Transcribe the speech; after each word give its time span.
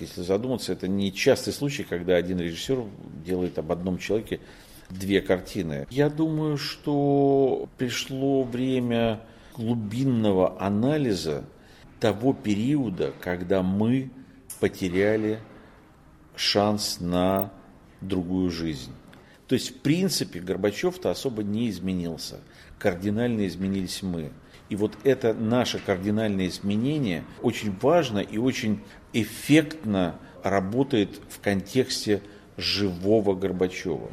Если 0.00 0.22
задуматься, 0.22 0.72
это 0.72 0.88
не 0.88 1.12
частый 1.12 1.52
случай, 1.52 1.84
когда 1.84 2.16
один 2.16 2.40
режиссер 2.40 2.82
делает 3.24 3.60
об 3.60 3.70
одном 3.70 3.98
человеке 3.98 4.40
две 4.90 5.20
картины. 5.20 5.86
Я 5.88 6.10
думаю, 6.10 6.56
что 6.56 7.68
пришло 7.78 8.42
время 8.42 9.20
глубинного 9.56 10.60
анализа 10.60 11.44
того 12.00 12.32
периода, 12.32 13.14
когда 13.20 13.62
мы 13.62 14.10
потеряли 14.58 15.38
шанс 16.34 16.98
на 16.98 17.52
другую 18.00 18.50
жизнь. 18.50 18.90
То 19.46 19.54
есть, 19.54 19.76
в 19.76 19.78
принципе, 19.78 20.40
Горбачев-то 20.40 21.12
особо 21.12 21.44
не 21.44 21.70
изменился. 21.70 22.40
Кардинально 22.80 23.46
изменились 23.46 24.02
мы. 24.02 24.32
И 24.70 24.74
вот 24.74 24.98
это 25.04 25.34
наше 25.34 25.78
кардинальное 25.78 26.48
изменение 26.48 27.22
очень 27.42 27.72
важно 27.80 28.18
и 28.18 28.38
очень 28.38 28.80
эффектно 29.14 30.16
работает 30.42 31.20
в 31.30 31.40
контексте 31.40 32.20
живого 32.58 33.34
Горбачева. 33.34 34.10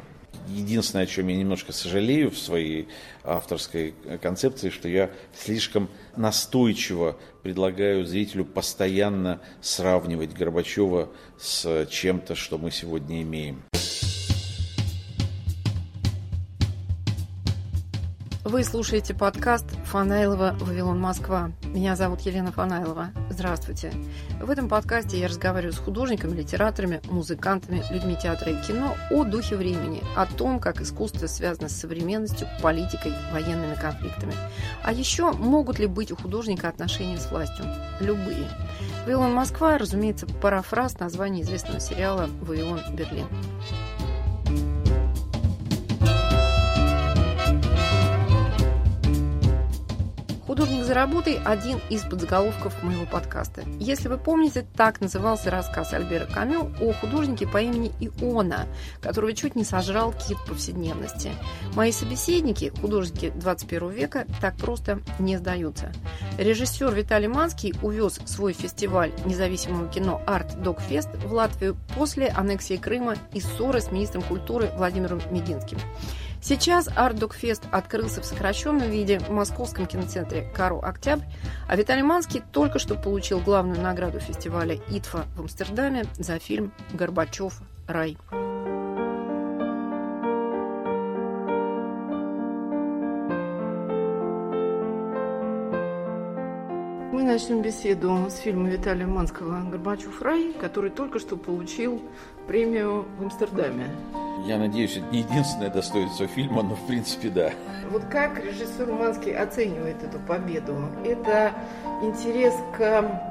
Единственное, 0.48 1.04
о 1.04 1.06
чем 1.06 1.28
я 1.28 1.36
немножко 1.36 1.72
сожалею 1.72 2.30
в 2.30 2.38
своей 2.38 2.88
авторской 3.22 3.94
концепции, 4.20 4.70
что 4.70 4.88
я 4.88 5.10
слишком 5.36 5.88
настойчиво 6.16 7.16
предлагаю 7.42 8.04
зрителю 8.04 8.44
постоянно 8.44 9.40
сравнивать 9.60 10.32
Горбачева 10.32 11.10
с 11.38 11.86
чем-то, 11.86 12.34
что 12.34 12.58
мы 12.58 12.70
сегодня 12.70 13.22
имеем. 13.22 13.62
Вы 18.44 18.64
слушаете 18.64 19.14
подкаст 19.14 19.66
Фанайлова 19.84 20.56
«Вавилон 20.58 20.98
Москва». 20.98 21.52
Меня 21.62 21.94
зовут 21.94 22.22
Елена 22.22 22.50
Фанайлова. 22.50 23.12
Здравствуйте. 23.30 23.92
В 24.40 24.50
этом 24.50 24.68
подкасте 24.68 25.20
я 25.20 25.28
разговариваю 25.28 25.72
с 25.72 25.78
художниками, 25.78 26.36
литераторами, 26.36 27.00
музыкантами, 27.04 27.84
людьми 27.92 28.16
театра 28.20 28.50
и 28.50 28.60
кино 28.60 28.96
о 29.12 29.22
духе 29.22 29.54
времени, 29.54 30.02
о 30.16 30.26
том, 30.26 30.58
как 30.58 30.80
искусство 30.80 31.28
связано 31.28 31.68
с 31.68 31.76
современностью, 31.76 32.48
политикой, 32.60 33.12
военными 33.32 33.76
конфликтами. 33.76 34.34
А 34.82 34.92
еще 34.92 35.30
могут 35.30 35.78
ли 35.78 35.86
быть 35.86 36.10
у 36.10 36.16
художника 36.16 36.68
отношения 36.68 37.18
с 37.18 37.30
властью? 37.30 37.64
Любые. 38.00 38.48
«Вавилон 39.04 39.32
Москва», 39.32 39.78
разумеется, 39.78 40.26
парафраз 40.26 40.98
названия 40.98 41.42
известного 41.42 41.78
сериала 41.78 42.28
«Вавилон 42.40 42.80
Берлин». 42.92 43.26
«Художник 50.62 50.84
за 50.84 50.94
работой»– 50.94 51.40
один 51.44 51.80
из 51.90 52.02
подзаголовков 52.02 52.84
моего 52.84 53.04
подкаста. 53.04 53.64
Если 53.80 54.06
вы 54.06 54.16
помните, 54.16 54.64
так 54.76 55.00
назывался 55.00 55.50
рассказ 55.50 55.92
Альбера 55.92 56.26
Камю 56.26 56.70
о 56.80 56.92
художнике 56.92 57.48
по 57.48 57.60
имени 57.60 57.90
Иона, 57.98 58.68
которого 59.00 59.32
чуть 59.32 59.56
не 59.56 59.64
сожрал 59.64 60.12
кит 60.12 60.38
повседневности. 60.46 61.32
Мои 61.74 61.90
собеседники, 61.90 62.72
художники 62.80 63.32
21 63.34 63.90
века, 63.90 64.24
так 64.40 64.56
просто 64.56 65.00
не 65.18 65.36
сдаются. 65.36 65.92
Режиссер 66.38 66.94
Виталий 66.94 67.26
Манский 67.26 67.74
увез 67.82 68.20
свой 68.24 68.52
фестиваль 68.52 69.10
независимого 69.24 69.88
кино 69.88 70.22
«Арт 70.28 70.62
Док 70.62 70.80
Фест» 70.82 71.08
в 71.24 71.32
Латвию 71.32 71.76
после 71.96 72.28
аннексии 72.28 72.76
Крыма 72.76 73.16
и 73.32 73.40
ссоры 73.40 73.80
с 73.80 73.90
министром 73.90 74.22
культуры 74.22 74.70
Владимиром 74.76 75.20
Мединским. 75.32 75.78
Сейчас 76.44 76.88
Артдокфест 76.96 77.68
открылся 77.70 78.20
в 78.20 78.24
сокращенном 78.24 78.90
виде 78.90 79.20
в 79.20 79.30
московском 79.30 79.86
киноцентре 79.86 80.50
«Кару 80.52 80.80
Октябрь», 80.82 81.24
а 81.68 81.76
Виталий 81.76 82.02
Манский 82.02 82.42
только 82.50 82.80
что 82.80 82.96
получил 82.96 83.38
главную 83.38 83.80
награду 83.80 84.18
фестиваля 84.18 84.74
«ИТФА» 84.88 85.26
в 85.36 85.40
Амстердаме 85.40 86.04
за 86.18 86.40
фильм 86.40 86.72
«Горбачев. 86.92 87.60
Рай». 87.86 88.18
Мы 97.12 97.22
начнем 97.22 97.62
беседу 97.62 98.26
с 98.28 98.38
фильма 98.38 98.68
Виталия 98.68 99.06
Манского 99.06 99.62
«Горбачев. 99.70 100.20
Рай», 100.20 100.52
который 100.60 100.90
только 100.90 101.20
что 101.20 101.36
получил 101.36 102.02
премию 102.48 103.06
в 103.16 103.22
Амстердаме. 103.22 103.86
Я 104.44 104.58
надеюсь, 104.58 104.96
это 104.96 105.06
не 105.12 105.20
единственное 105.20 105.70
достоинство 105.70 106.26
фильма, 106.26 106.62
но 106.62 106.74
в 106.74 106.86
принципе 106.86 107.28
да. 107.28 107.52
Вот 107.90 108.04
как 108.06 108.42
режиссер 108.44 108.90
Манский 108.92 109.36
оценивает 109.36 110.02
эту 110.02 110.18
победу? 110.18 110.74
Это 111.04 111.52
интерес 112.02 112.54
к 112.76 113.30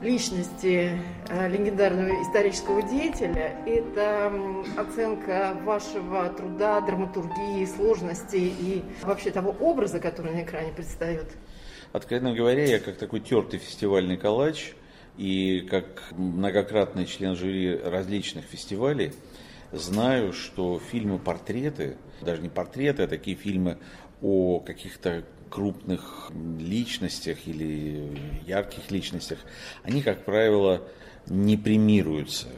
личности 0.00 1.00
э, 1.28 1.48
легендарного 1.48 2.22
исторического 2.22 2.82
деятеля, 2.82 3.56
это 3.66 4.32
оценка 4.76 5.56
вашего 5.64 6.28
труда, 6.28 6.80
драматургии, 6.80 7.64
сложностей 7.64 8.54
и 8.58 8.82
вообще 9.02 9.30
того 9.30 9.54
образа, 9.60 9.98
который 10.00 10.32
на 10.32 10.42
экране 10.42 10.72
предстает? 10.72 11.26
Откровенно 11.92 12.34
говоря, 12.34 12.64
я 12.64 12.78
как 12.78 12.96
такой 12.96 13.20
тертый 13.20 13.58
фестивальный 13.58 14.16
калач 14.16 14.74
и 15.16 15.66
как 15.70 16.02
многократный 16.12 17.06
член 17.06 17.36
жюри 17.36 17.76
различных 17.76 18.44
фестивалей, 18.44 19.12
знаю, 19.72 20.32
что 20.32 20.78
фильмы-портреты, 20.78 21.96
даже 22.20 22.42
не 22.42 22.48
портреты, 22.48 23.04
а 23.04 23.08
такие 23.08 23.36
фильмы 23.36 23.78
о 24.20 24.60
каких-то 24.60 25.24
крупных 25.50 26.30
личностях 26.58 27.46
или 27.46 28.18
ярких 28.46 28.90
личностях, 28.90 29.38
они, 29.82 30.02
как 30.02 30.24
правило, 30.24 30.88
не 31.26 31.56
премируются. 31.56 32.48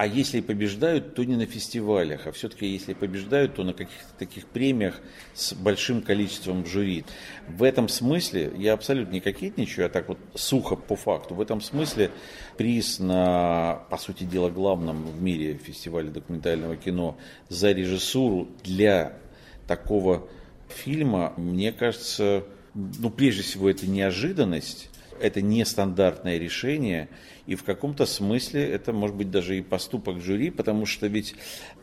А 0.00 0.06
если 0.06 0.40
побеждают, 0.40 1.14
то 1.14 1.24
не 1.24 1.36
на 1.36 1.44
фестивалях, 1.44 2.26
а 2.26 2.32
все-таки 2.32 2.66
если 2.66 2.94
побеждают, 2.94 3.56
то 3.56 3.64
на 3.64 3.74
каких-то 3.74 4.14
таких 4.18 4.46
премиях 4.46 4.98
с 5.34 5.52
большим 5.52 6.00
количеством 6.00 6.64
жюри. 6.64 7.04
В 7.46 7.62
этом 7.62 7.86
смысле, 7.86 8.50
я 8.56 8.72
абсолютно 8.72 9.12
не 9.12 9.20
кокетничаю, 9.20 9.88
а 9.88 9.90
так 9.90 10.08
вот 10.08 10.16
сухо 10.34 10.74
по 10.74 10.96
факту, 10.96 11.34
в 11.34 11.40
этом 11.42 11.60
смысле 11.60 12.10
приз 12.56 12.98
на, 12.98 13.82
по 13.90 13.98
сути 13.98 14.24
дела, 14.24 14.48
главном 14.48 15.04
в 15.04 15.20
мире 15.20 15.58
фестивале 15.58 16.08
документального 16.08 16.78
кино 16.78 17.18
за 17.50 17.72
режиссуру 17.72 18.48
для 18.64 19.18
такого 19.66 20.26
фильма, 20.70 21.34
мне 21.36 21.72
кажется, 21.72 22.44
ну, 22.72 23.10
прежде 23.10 23.42
всего, 23.42 23.68
это 23.68 23.86
неожиданность, 23.86 24.88
это 25.20 25.42
нестандартное 25.42 26.38
решение, 26.38 27.08
и 27.46 27.54
в 27.54 27.64
каком-то 27.64 28.06
смысле 28.06 28.64
это 28.68 28.92
может 28.92 29.16
быть 29.16 29.30
даже 29.30 29.58
и 29.58 29.62
поступок 29.62 30.20
жюри, 30.20 30.50
потому 30.50 30.86
что 30.86 31.06
ведь 31.06 31.34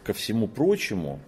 ко 0.04 0.14
всему 0.14 0.48
прочему, 0.48 1.20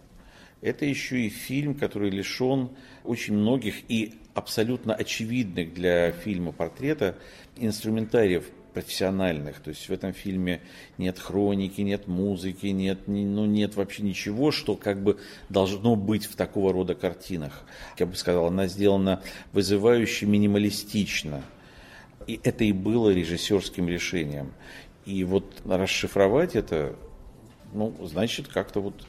это 0.61 0.85
еще 0.85 1.21
и 1.21 1.29
фильм, 1.29 1.73
который 1.73 2.09
лишен 2.09 2.69
очень 3.03 3.33
многих 3.33 3.89
и 3.89 4.15
абсолютно 4.33 4.93
очевидных 4.93 5.73
для 5.73 6.11
фильма 6.11 6.51
портрета 6.51 7.17
инструментариев 7.55 8.45
профессиональных. 8.73 9.59
То 9.59 9.69
есть 9.69 9.89
в 9.89 9.91
этом 9.91 10.13
фильме 10.13 10.61
нет 10.97 11.19
хроники, 11.19 11.81
нет 11.81 12.07
музыки, 12.07 12.67
нет, 12.67 13.07
ну, 13.07 13.45
нет 13.45 13.75
вообще 13.75 14.03
ничего, 14.03 14.51
что 14.51 14.75
как 14.75 15.01
бы 15.03 15.19
должно 15.49 15.95
быть 15.95 16.25
в 16.25 16.35
такого 16.35 16.71
рода 16.71 16.95
картинах. 16.95 17.65
Я 17.97 18.05
бы 18.05 18.15
сказал, 18.15 18.47
она 18.47 18.67
сделана 18.67 19.21
вызывающе 19.51 20.25
минималистично. 20.25 21.43
И 22.27 22.39
это 22.43 22.63
и 22.63 22.71
было 22.71 23.09
режиссерским 23.09 23.87
решением. 23.87 24.53
И 25.05 25.23
вот 25.23 25.45
расшифровать 25.65 26.55
это, 26.55 26.95
ну, 27.73 27.95
значит, 28.05 28.47
как-то 28.47 28.81
вот 28.81 29.05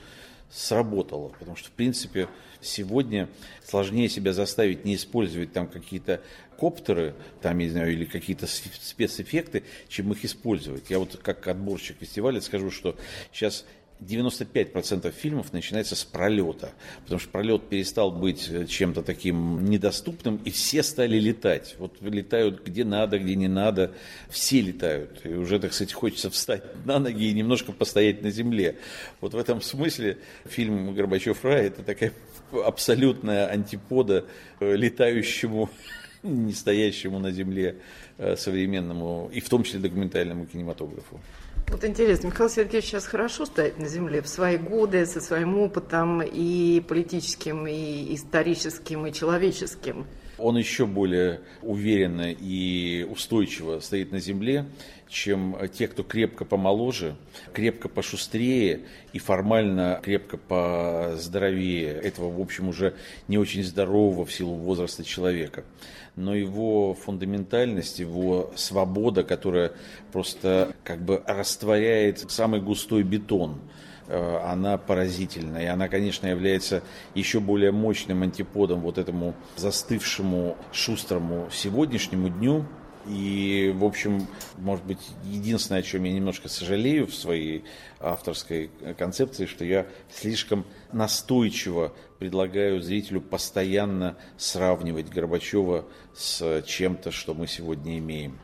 сработало. 0.51 1.29
Потому 1.39 1.57
что, 1.57 1.69
в 1.69 1.73
принципе, 1.73 2.29
сегодня 2.61 3.29
сложнее 3.65 4.09
себя 4.09 4.33
заставить 4.33 4.85
не 4.85 4.97
использовать 4.97 5.53
там 5.53 5.69
какие-то 5.69 6.23
коптеры, 6.59 7.15
там, 7.41 7.59
я 7.59 7.67
не 7.67 7.71
знаю, 7.71 7.93
или 7.93 8.05
какие-то 8.05 8.47
спецэффекты, 8.47 9.63
чем 9.89 10.13
их 10.13 10.25
использовать. 10.25 10.91
Я 10.91 10.99
вот 10.99 11.19
как 11.23 11.47
отборщик 11.47 11.99
фестиваля 11.99 12.41
скажу, 12.41 12.71
что 12.71 12.97
сейчас 13.33 13.65
95% 14.01 15.11
фильмов 15.13 15.53
начинается 15.53 15.95
с 15.95 16.05
пролета, 16.05 16.73
потому 17.03 17.21
что 17.21 17.29
пролет 17.31 17.69
перестал 17.69 18.11
быть 18.11 18.49
э, 18.51 18.67
чем-то 18.67 19.03
таким 19.03 19.65
недоступным, 19.67 20.41
и 20.45 20.51
все 20.51 20.83
стали 20.83 21.19
летать. 21.19 21.77
Вот 21.79 22.01
летают 22.01 22.65
где 22.65 22.85
надо, 22.85 23.19
где 23.19 23.35
не 23.35 23.49
надо, 23.49 23.93
все 24.29 24.61
летают. 24.61 25.21
И 25.25 25.29
уже, 25.35 25.59
так 25.59 25.73
сказать, 25.73 25.93
хочется 25.93 26.31
встать 26.31 26.63
на 26.87 26.99
ноги 26.99 27.29
и 27.29 27.35
немножко 27.35 27.73
постоять 27.73 28.23
на 28.23 28.31
земле. 28.31 28.77
Вот 29.21 29.35
в 29.35 29.39
этом 29.39 29.61
смысле 29.61 30.19
фильм 30.47 30.95
«Горбачев 30.95 31.45
рай»– 31.45 31.67
это 31.67 31.83
такая 31.83 32.13
абсолютная 32.53 33.49
антипода 33.49 34.25
э, 34.61 34.77
летающему, 34.77 35.69
не 36.23 36.53
стоящему 36.53 37.19
на 37.19 37.33
земле 37.33 37.77
э, 38.17 38.37
современному, 38.37 39.31
и 39.33 39.41
в 39.41 39.49
том 39.49 39.63
числе 39.63 39.81
документальному 39.81 40.47
кинематографу. 40.47 41.21
Вот 41.71 41.85
интересно, 41.85 42.27
Михаил 42.27 42.51
Сергеевич 42.51 42.91
сейчас 42.91 43.07
хорошо 43.07 43.47
стоит 43.47 43.79
на 43.79 43.87
земле 43.87 44.23
в 44.23 44.29
свои 44.29 44.57
годы, 44.57 45.07
со 45.07 45.21
своим 45.21 45.57
опытом 45.57 46.21
и 46.21 46.81
политическим, 46.81 47.65
и 47.67 48.13
историческим, 48.15 49.07
и 49.07 49.13
человеческим. 49.13 50.05
он 50.37 50.57
еще 50.57 50.85
более 50.87 51.41
уверенно 51.63 52.33
и 52.33 53.05
устойчиво 53.09 53.79
стоит 53.81 54.11
на 54.11 54.19
земле, 54.19 54.67
чем 55.09 55.57
те, 55.73 55.87
кто 55.87 56.03
крепко 56.03 56.45
помоложе, 56.45 57.17
крепко 57.53 57.89
пошустрее 57.89 58.81
и 59.13 59.19
формально 59.19 60.01
крепко 60.03 60.39
поздоровее 60.39 61.93
этого, 61.93 62.33
в 62.33 62.41
общем, 62.41 62.69
уже 62.69 62.95
не 63.29 63.39
очень 63.39 63.63
здорового 63.63 64.25
в 64.25 64.33
силу 64.33 64.55
возраста 64.55 65.05
человека. 65.05 65.65
Но 66.17 66.35
его 66.35 66.95
фундаментальность, 66.95 67.99
его 67.99 68.51
свобода, 68.57 69.23
которая 69.23 69.73
просто 70.13 70.75
как 70.85 71.01
бы 71.01 71.23
растворяет 71.27 72.31
самый 72.31 72.61
густой 72.61 73.03
бетон– 73.03 73.61
Э, 74.13 74.41
она 74.45 74.77
поразительна. 74.77 75.59
И 75.59 75.67
она, 75.67 75.89
конечно, 75.89 76.27
является 76.27 76.83
еще 77.15 77.39
более 77.39 77.71
мощным 77.71 78.25
антиподом 78.25 78.81
вот 78.81 78.99
этому 78.99 79.37
застывшему, 79.57 80.57
шустрому 80.73 81.49
сегодняшнему 81.53 82.29
дню. 82.29 82.67
И, 83.07 83.73
в 83.77 83.85
общем, 83.85 84.27
может 84.59 84.85
быть, 84.85 84.99
единственное, 85.25 85.79
о 85.81 85.85
чем 85.85 86.03
я 86.03 86.13
немножко 86.13 86.49
сожалею 86.49 87.07
в 87.07 87.15
своей 87.15 87.65
авторской 88.01 88.73
концепции, 88.99 89.47
что 89.47 89.65
я 89.65 89.87
слишком 90.13 90.67
настойчиво 90.93 91.93
предлагаю 92.21 92.83
зрителю 92.83 93.23
постоянно 93.23 94.15
сравнивать 94.37 95.09
Горбачева 95.09 95.87
с 96.15 96.63
чем-то, 96.67 97.11
что 97.11 97.33
мы 97.33 97.47
сегодня 97.47 97.99
имеем. 97.99 98.39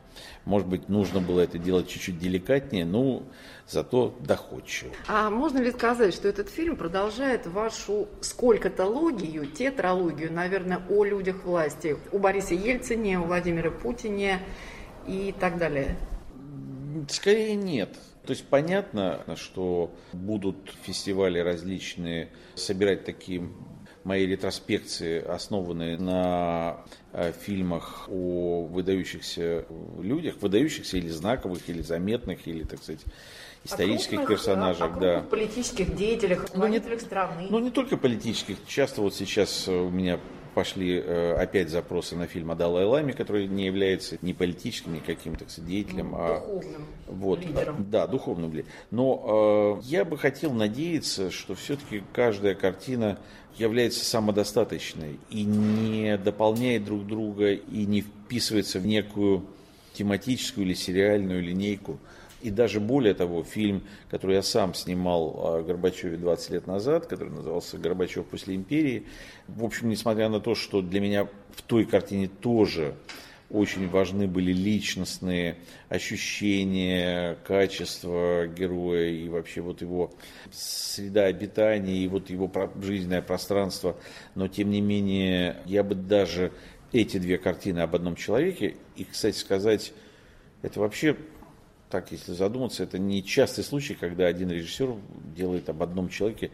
Может 0.46 0.66
быть, 0.66 0.88
нужно 0.88 1.20
было 1.20 1.42
это 1.42 1.58
делать 1.58 1.86
чуть-чуть 1.86 2.18
деликатнее, 2.18 2.86
но 2.86 3.22
зато 3.68 4.16
доходчиво. 4.20 4.92
А 5.08 5.28
можно 5.28 5.58
ли 5.58 5.70
сказать, 5.72 6.14
что 6.14 6.26
этот 6.26 6.48
фильм 6.48 6.76
продолжает 6.76 7.46
вашу 7.46 8.08
сколько-то 8.22 8.86
логию, 8.86 9.44
тетралогию, 9.46 10.32
наверное, 10.32 10.80
о 10.88 11.04
людях 11.04 11.44
власти, 11.44 11.98
у 12.12 12.18
Бориса 12.18 12.54
Ельцине, 12.54 13.20
у 13.20 13.24
Владимира 13.24 13.70
Путине 13.70 14.40
и 15.06 15.34
так 15.38 15.58
далее? 15.58 15.98
Скорее 17.10 17.54
нет. 17.56 17.90
То 18.26 18.32
есть 18.32 18.44
понятно, 18.46 19.24
что 19.36 19.94
будут 20.12 20.56
фестивали 20.82 21.38
различные 21.38 22.28
собирать 22.54 23.04
такие 23.04 23.48
мои 24.02 24.26
ретроспекции, 24.26 25.20
основанные 25.24 25.96
на 25.98 26.84
э, 27.12 27.32
фильмах 27.32 28.08
о 28.08 28.64
выдающихся 28.64 29.66
людях, 30.00 30.36
выдающихся 30.40 30.96
или 30.96 31.08
знаковых, 31.08 31.68
или 31.68 31.82
заметных, 31.82 32.46
или, 32.46 32.62
так 32.62 32.80
сказать, 32.82 33.04
исторических 33.64 34.18
крупных, 34.18 34.38
персонажах, 34.38 34.96
о 34.96 35.00
да. 35.00 35.20
политических 35.22 35.96
деятелях, 35.96 36.46
ну, 36.54 36.68
не, 36.68 36.80
страны. 36.98 37.48
Ну, 37.50 37.58
не 37.58 37.70
только 37.70 37.96
политических. 37.96 38.58
Часто 38.66 39.02
вот 39.02 39.14
сейчас 39.14 39.66
у 39.66 39.90
меня 39.90 40.20
пошли 40.56 41.02
э, 41.04 41.34
опять 41.34 41.68
запросы 41.68 42.16
на 42.16 42.26
фильм 42.26 42.50
о 42.50 42.54
Далай-Ламе, 42.54 43.12
который 43.12 43.46
не 43.46 43.66
является 43.66 44.16
ни 44.22 44.32
политическим, 44.32 44.94
ни 44.94 45.00
каким-то 45.00 45.44
деятелем, 45.60 46.12
ну, 46.12 46.16
а 46.18 46.40
духовным 46.40 46.86
вот, 47.08 47.44
лидером. 47.44 47.90
Да, 47.90 48.06
духовным 48.06 48.54
лидером. 48.54 48.70
Но 48.90 49.80
э, 49.82 49.86
я 49.86 50.06
бы 50.06 50.16
хотел 50.16 50.54
надеяться, 50.54 51.30
что 51.30 51.54
все-таки 51.54 52.02
каждая 52.14 52.54
картина 52.54 53.18
является 53.58 54.02
самодостаточной 54.06 55.20
и 55.28 55.44
не 55.44 56.16
дополняет 56.16 56.86
друг 56.86 57.06
друга 57.06 57.52
и 57.52 57.84
не 57.84 58.00
вписывается 58.00 58.78
в 58.78 58.86
некую 58.86 59.44
тематическую 59.92 60.66
или 60.66 60.72
сериальную 60.72 61.42
линейку. 61.42 61.98
И 62.42 62.50
даже 62.50 62.80
более 62.80 63.14
того, 63.14 63.42
фильм, 63.42 63.82
который 64.10 64.36
я 64.36 64.42
сам 64.42 64.74
снимал 64.74 65.34
о 65.38 65.62
Горбачеве 65.62 66.16
20 66.16 66.50
лет 66.50 66.66
назад, 66.66 67.06
который 67.06 67.30
назывался 67.30 67.78
«Горбачев 67.78 68.26
после 68.26 68.54
империи», 68.54 69.06
в 69.48 69.64
общем, 69.64 69.88
несмотря 69.88 70.28
на 70.28 70.40
то, 70.40 70.54
что 70.54 70.82
для 70.82 71.00
меня 71.00 71.28
в 71.50 71.62
той 71.62 71.86
картине 71.86 72.28
тоже 72.28 72.94
очень 73.48 73.88
важны 73.88 74.26
были 74.26 74.52
личностные 74.52 75.56
ощущения, 75.88 77.36
качества 77.46 78.46
героя 78.46 79.08
и 79.08 79.28
вообще 79.28 79.60
вот 79.60 79.82
его 79.82 80.12
среда 80.50 81.26
обитания 81.26 81.98
и 81.98 82.08
вот 82.08 82.28
его 82.28 82.50
жизненное 82.82 83.22
пространство. 83.22 83.96
Но 84.34 84.48
тем 84.48 84.70
не 84.70 84.80
менее, 84.80 85.56
я 85.64 85.84
бы 85.84 85.94
даже 85.94 86.52
эти 86.92 87.18
две 87.18 87.38
картины 87.38 87.80
об 87.80 87.94
одном 87.94 88.16
человеке, 88.16 88.76
и, 88.96 89.04
кстати 89.04 89.36
сказать, 89.36 89.92
это 90.62 90.80
вообще 90.80 91.16
так, 91.90 92.10
если 92.12 92.32
задуматься, 92.32 92.82
это 92.82 92.98
не 92.98 93.24
частый 93.24 93.62
случай, 93.62 93.94
когда 93.94 94.26
один 94.26 94.50
режиссер 94.50 94.94
делает 95.36 95.68
об 95.68 95.82
одном 95.82 96.08
человеке 96.08 96.50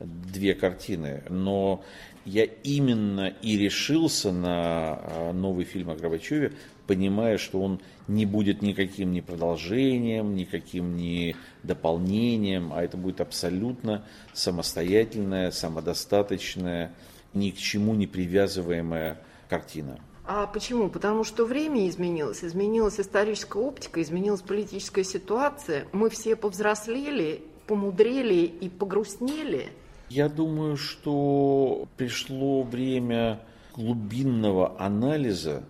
две 0.00 0.54
картины. 0.54 1.22
Но 1.28 1.84
я 2.24 2.44
именно 2.44 3.28
и 3.42 3.56
решился 3.56 4.32
на 4.32 4.98
а, 5.00 5.32
новый 5.32 5.64
фильм 5.64 5.90
о 5.90 5.94
Горбачеве, 5.94 6.52
понимая, 6.86 7.38
что 7.38 7.62
он 7.62 7.80
не 8.08 8.26
будет 8.26 8.62
никаким 8.62 9.12
ни 9.12 9.20
продолжением, 9.20 10.34
никаким 10.34 10.96
ни 10.96 11.36
дополнением, 11.62 12.72
а 12.72 12.82
это 12.82 12.96
будет 12.96 13.20
абсолютно 13.20 14.04
самостоятельная, 14.32 15.50
самодостаточная, 15.50 16.92
ни 17.34 17.50
к 17.50 17.56
чему 17.56 17.94
не 17.94 18.06
привязываемая 18.06 19.18
картина. 19.48 19.98
А 20.24 20.46
почему? 20.46 20.88
Потому 20.88 21.24
что 21.24 21.44
время 21.44 21.88
изменилось, 21.88 22.44
изменилась 22.44 23.00
историческая 23.00 23.62
оптика, 23.62 24.00
изменилась 24.00 24.40
политическая 24.40 25.04
ситуация. 25.04 25.86
Мы 25.92 26.10
все 26.10 26.36
повзрослели, 26.36 27.42
помудрели 27.66 28.44
и 28.46 28.68
погрустнели. 28.68 29.70
Я 30.08 30.28
думаю, 30.28 30.76
что 30.76 31.88
пришло 31.96 32.62
время 32.62 33.40
глубинного 33.74 34.80
анализа 34.80 35.64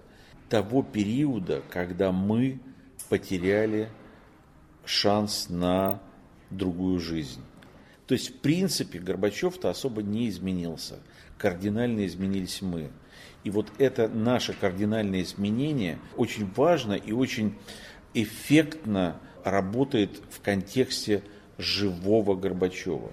того 0.49 0.82
периода, 0.82 1.62
когда 1.70 2.12
мы 2.12 2.60
потеряли 3.08 3.88
шанс 4.84 5.49
на 5.49 6.00
другую 6.50 6.99
жизнь. 6.99 7.40
То 8.06 8.14
есть, 8.14 8.31
в 8.31 8.38
принципе, 8.40 8.99
Горбачев-то 8.99 9.70
особо 9.70 10.02
не 10.02 10.28
изменился. 10.28 10.99
Кардинально 11.38 12.06
изменились 12.06 12.60
мы. 12.60 12.90
И 13.44 13.50
вот 13.50 13.66
это 13.78 14.08
наше 14.08 14.52
кардинальное 14.52 15.22
изменение 15.22 15.98
очень 16.16 16.50
важно 16.54 16.94
и 16.94 17.12
очень 17.12 17.56
эффектно 18.14 19.16
работает 19.44 20.20
в 20.30 20.40
контексте 20.40 21.22
живого 21.58 22.34
Горбачева. 22.34 23.10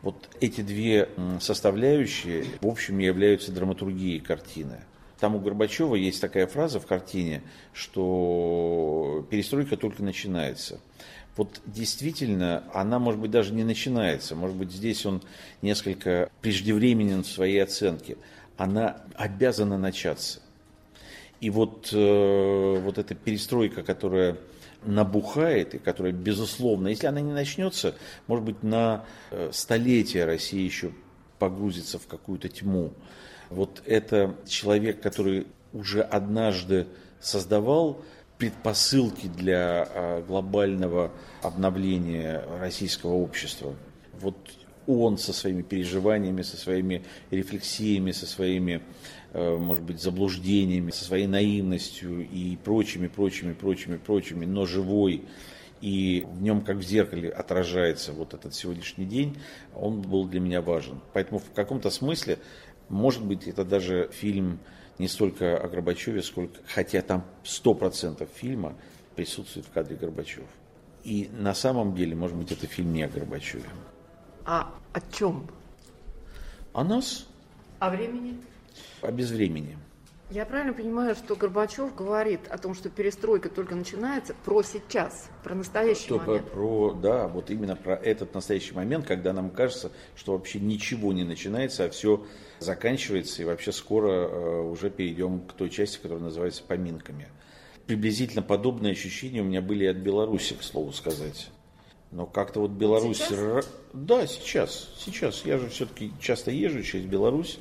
Вот 0.00 0.28
эти 0.40 0.62
две 0.62 1.08
составляющие, 1.40 2.44
в 2.60 2.66
общем, 2.66 2.98
являются 2.98 3.52
драматургией 3.52 4.20
картины. 4.20 4.80
Там 5.20 5.36
у 5.36 5.38
Горбачева 5.38 5.94
есть 5.94 6.20
такая 6.20 6.48
фраза 6.48 6.80
в 6.80 6.86
картине, 6.86 7.42
что 7.72 9.24
перестройка 9.30 9.76
только 9.76 10.02
начинается. 10.02 10.80
Вот 11.36 11.60
действительно, 11.64 12.64
она, 12.74 12.98
может 12.98 13.20
быть, 13.20 13.30
даже 13.30 13.54
не 13.54 13.64
начинается. 13.64 14.34
Может 14.34 14.56
быть, 14.56 14.72
здесь 14.72 15.06
он 15.06 15.22
несколько 15.62 16.28
преждевременен 16.40 17.22
в 17.22 17.28
своей 17.28 17.62
оценке 17.62 18.16
она 18.62 18.98
обязана 19.16 19.76
начаться. 19.76 20.38
И 21.40 21.50
вот, 21.50 21.88
э, 21.92 22.78
вот 22.80 22.96
эта 22.96 23.16
перестройка, 23.16 23.82
которая 23.82 24.36
набухает 24.84 25.74
и 25.74 25.78
которая, 25.78 26.12
безусловно, 26.12 26.86
если 26.86 27.08
она 27.08 27.20
не 27.20 27.32
начнется, 27.32 27.96
может 28.28 28.44
быть, 28.44 28.62
на 28.62 29.04
э, 29.32 29.50
столетия 29.52 30.24
Россия 30.24 30.62
еще 30.62 30.92
погрузится 31.40 31.98
в 31.98 32.06
какую-то 32.06 32.48
тьму. 32.48 32.92
Вот 33.50 33.82
это 33.84 34.36
человек, 34.46 35.00
который 35.00 35.48
уже 35.72 36.00
однажды 36.00 36.86
создавал 37.20 38.00
предпосылки 38.38 39.26
для 39.26 39.88
э, 39.92 40.22
глобального 40.22 41.10
обновления 41.42 42.44
российского 42.60 43.14
общества. 43.14 43.74
Вот 44.20 44.36
он 44.86 45.18
со 45.18 45.32
своими 45.32 45.62
переживаниями, 45.62 46.42
со 46.42 46.56
своими 46.56 47.04
рефлексиями, 47.30 48.12
со 48.12 48.26
своими, 48.26 48.82
э, 49.32 49.56
может 49.56 49.84
быть, 49.84 50.00
заблуждениями, 50.00 50.90
со 50.90 51.04
своей 51.04 51.26
наивностью 51.26 52.28
и 52.28 52.56
прочими, 52.56 53.08
прочими, 53.08 53.52
прочими, 53.52 53.96
прочими, 53.96 54.44
но 54.44 54.66
живой, 54.66 55.24
и 55.80 56.24
в 56.32 56.40
нем, 56.40 56.62
как 56.62 56.76
в 56.76 56.82
зеркале, 56.82 57.28
отражается 57.28 58.12
вот 58.12 58.34
этот 58.34 58.54
сегодняшний 58.54 59.04
день, 59.04 59.36
он 59.74 60.00
был 60.00 60.26
для 60.26 60.40
меня 60.40 60.62
важен. 60.62 61.00
Поэтому 61.12 61.40
в 61.40 61.50
каком-то 61.52 61.90
смысле, 61.90 62.38
может 62.88 63.24
быть, 63.24 63.48
это 63.48 63.64
даже 63.64 64.08
фильм 64.12 64.60
не 64.98 65.08
столько 65.08 65.58
о 65.58 65.68
Горбачеве, 65.68 66.22
сколько, 66.22 66.60
хотя 66.66 67.02
там 67.02 67.24
100% 67.44 68.28
фильма 68.32 68.76
присутствует 69.16 69.66
в 69.66 69.70
кадре 69.70 69.96
Горбачев. 69.96 70.44
И 71.02 71.28
на 71.32 71.52
самом 71.52 71.96
деле, 71.96 72.14
может 72.14 72.36
быть, 72.36 72.52
это 72.52 72.68
фильм 72.68 72.92
не 72.92 73.02
о 73.02 73.08
Горбачеве. 73.08 73.64
А 74.44 74.72
о 74.92 75.00
чем? 75.12 75.46
О 76.72 76.84
нас. 76.84 77.26
О 77.78 77.90
времени? 77.90 78.40
О 79.00 79.10
безвремени. 79.10 79.76
Я 80.32 80.46
правильно 80.46 80.72
понимаю, 80.72 81.14
что 81.14 81.36
Горбачев 81.36 81.94
говорит 81.94 82.40
о 82.48 82.56
том, 82.56 82.74
что 82.74 82.88
перестройка 82.88 83.50
только 83.50 83.74
начинается 83.74 84.34
про 84.46 84.62
сейчас, 84.62 85.28
про 85.44 85.54
настоящий 85.54 86.08
только 86.08 86.26
момент? 86.26 86.50
Про, 86.50 86.92
да, 86.94 87.28
вот 87.28 87.50
именно 87.50 87.76
про 87.76 87.96
этот 87.96 88.32
настоящий 88.32 88.72
момент, 88.72 89.06
когда 89.06 89.34
нам 89.34 89.50
кажется, 89.50 89.92
что 90.16 90.32
вообще 90.32 90.58
ничего 90.58 91.12
не 91.12 91.24
начинается, 91.24 91.84
а 91.84 91.90
все 91.90 92.24
заканчивается, 92.60 93.42
и 93.42 93.44
вообще 93.44 93.72
скоро 93.72 94.10
э, 94.10 94.60
уже 94.62 94.88
перейдем 94.88 95.40
к 95.40 95.52
той 95.52 95.68
части, 95.68 95.98
которая 95.98 96.24
называется 96.24 96.62
поминками. 96.62 97.28
Приблизительно 97.86 98.42
подобные 98.42 98.92
ощущения 98.92 99.42
у 99.42 99.44
меня 99.44 99.60
были 99.60 99.84
и 99.84 99.88
от 99.88 99.98
Беларуси, 99.98 100.54
к 100.54 100.62
слову 100.62 100.92
сказать. 100.92 101.50
Но 102.12 102.26
как-то 102.26 102.60
вот 102.60 102.70
Беларусь... 102.72 103.18
Сейчас? 103.18 103.68
Да, 103.94 104.26
сейчас. 104.26 104.90
Сейчас. 104.98 105.44
Я 105.44 105.58
же 105.58 105.70
все-таки 105.70 106.12
часто 106.20 106.50
езжу 106.50 106.82
через 106.82 107.06
Беларусь. 107.06 107.58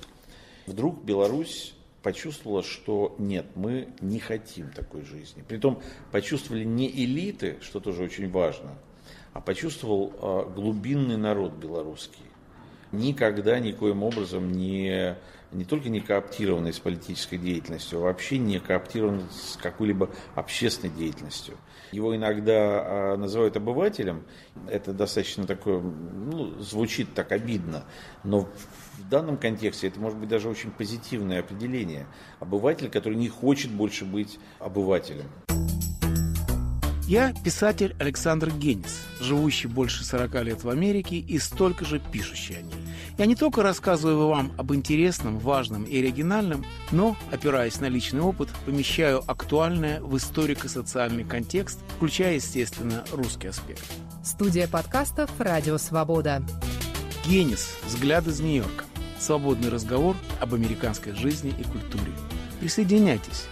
Вдруг 0.67 1.03
Беларусь 1.03 1.73
почувствовала, 2.03 2.61
что 2.61 3.15
нет, 3.17 3.45
мы 3.55 3.89
не 4.01 4.19
хотим 4.19 4.69
такой 4.71 5.03
жизни. 5.03 5.43
Притом 5.47 5.81
почувствовали 6.11 6.63
не 6.63 6.89
элиты, 6.89 7.57
что 7.61 7.79
тоже 7.79 8.03
очень 8.03 8.29
важно, 8.29 8.77
а 9.33 9.39
почувствовал 9.41 10.13
э, 10.13 10.53
глубинный 10.53 11.17
народ 11.17 11.53
белорусский. 11.53 12.25
Никогда 12.91 13.59
никоим 13.59 14.03
образом 14.03 14.51
не, 14.51 15.15
не 15.51 15.63
только 15.63 15.87
не 15.89 16.01
кооптированный 16.01 16.73
с 16.73 16.79
политической 16.79 17.37
деятельностью, 17.37 17.99
а 17.99 18.03
вообще 18.03 18.37
не 18.37 18.59
кооптированный 18.59 19.29
с 19.31 19.55
какой-либо 19.57 20.09
общественной 20.35 20.93
деятельностью. 20.93 21.55
Его 21.91 22.15
иногда 22.15 22.53
э, 22.53 23.15
называют 23.17 23.57
обывателем, 23.57 24.23
это 24.69 24.93
достаточно 24.93 25.45
такое, 25.45 25.79
ну, 25.81 26.59
звучит 26.59 27.13
так 27.13 27.31
обидно, 27.31 27.83
но 28.23 28.49
в 28.97 29.09
данном 29.09 29.37
контексте 29.37 29.87
это 29.87 29.99
может 29.99 30.17
быть 30.17 30.29
даже 30.29 30.49
очень 30.49 30.71
позитивное 30.71 31.41
определение. 31.41 32.07
Обыватель, 32.39 32.89
который 32.89 33.15
не 33.15 33.29
хочет 33.29 33.71
больше 33.71 34.05
быть 34.05 34.39
обывателем. 34.59 35.27
Я 37.07 37.33
писатель 37.43 37.95
Александр 37.99 38.51
Генис, 38.51 39.01
живущий 39.19 39.67
больше 39.67 40.05
40 40.05 40.43
лет 40.43 40.63
в 40.63 40.69
Америке 40.69 41.17
и 41.17 41.39
столько 41.39 41.83
же 41.83 41.99
пишущий 41.99 42.57
о 42.57 42.61
ней. 42.61 42.73
Я 43.17 43.25
не 43.25 43.35
только 43.35 43.63
рассказываю 43.63 44.27
вам 44.27 44.51
об 44.57 44.73
интересном, 44.73 45.37
важном 45.37 45.83
и 45.83 45.97
оригинальном, 45.99 46.65
но, 46.91 47.17
опираясь 47.31 47.79
на 47.79 47.87
личный 47.87 48.21
опыт, 48.21 48.49
помещаю 48.65 49.23
актуальное 49.29 49.99
в 50.01 50.15
историко-социальный 50.15 51.25
контекст, 51.25 51.79
включая, 51.97 52.35
естественно, 52.35 53.03
русский 53.11 53.47
аспект. 53.47 53.83
Студия 54.23 54.67
подкастов 54.67 55.29
«Радио 55.39 55.77
Свобода». 55.77 56.43
Генис. 57.25 57.77
Взгляд 57.85 58.25
из 58.27 58.39
Нью-Йорка. 58.39 58.85
Свободный 59.19 59.69
разговор 59.69 60.15
об 60.39 60.53
американской 60.53 61.13
жизни 61.13 61.53
и 61.59 61.63
культуре. 61.63 62.11
Присоединяйтесь. 62.59 63.45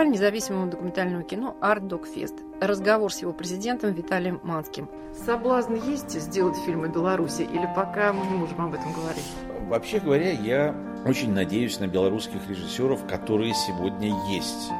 Фестиваль 0.00 0.14
независимого 0.14 0.66
документального 0.66 1.22
кино 1.22 1.56
«Арт 1.60 1.86
Док 1.86 2.06
Фест». 2.06 2.34
Разговор 2.58 3.12
с 3.12 3.20
его 3.20 3.34
президентом 3.34 3.92
Виталием 3.92 4.40
Манским. 4.42 4.88
Соблазн 5.26 5.74
есть 5.74 6.18
сделать 6.18 6.56
фильм 6.64 6.84
о 6.84 6.88
Беларуси 6.88 7.42
или 7.42 7.68
пока 7.76 8.14
мы 8.14 8.24
не 8.24 8.38
можем 8.38 8.62
об 8.62 8.72
этом 8.72 8.94
говорить? 8.94 9.26
Вообще 9.68 10.00
говоря, 10.00 10.30
я 10.30 10.74
очень 11.04 11.34
надеюсь 11.34 11.78
на 11.80 11.86
белорусских 11.86 12.48
режиссеров, 12.48 13.06
которые 13.06 13.52
сегодня 13.52 14.08
есть 14.30 14.70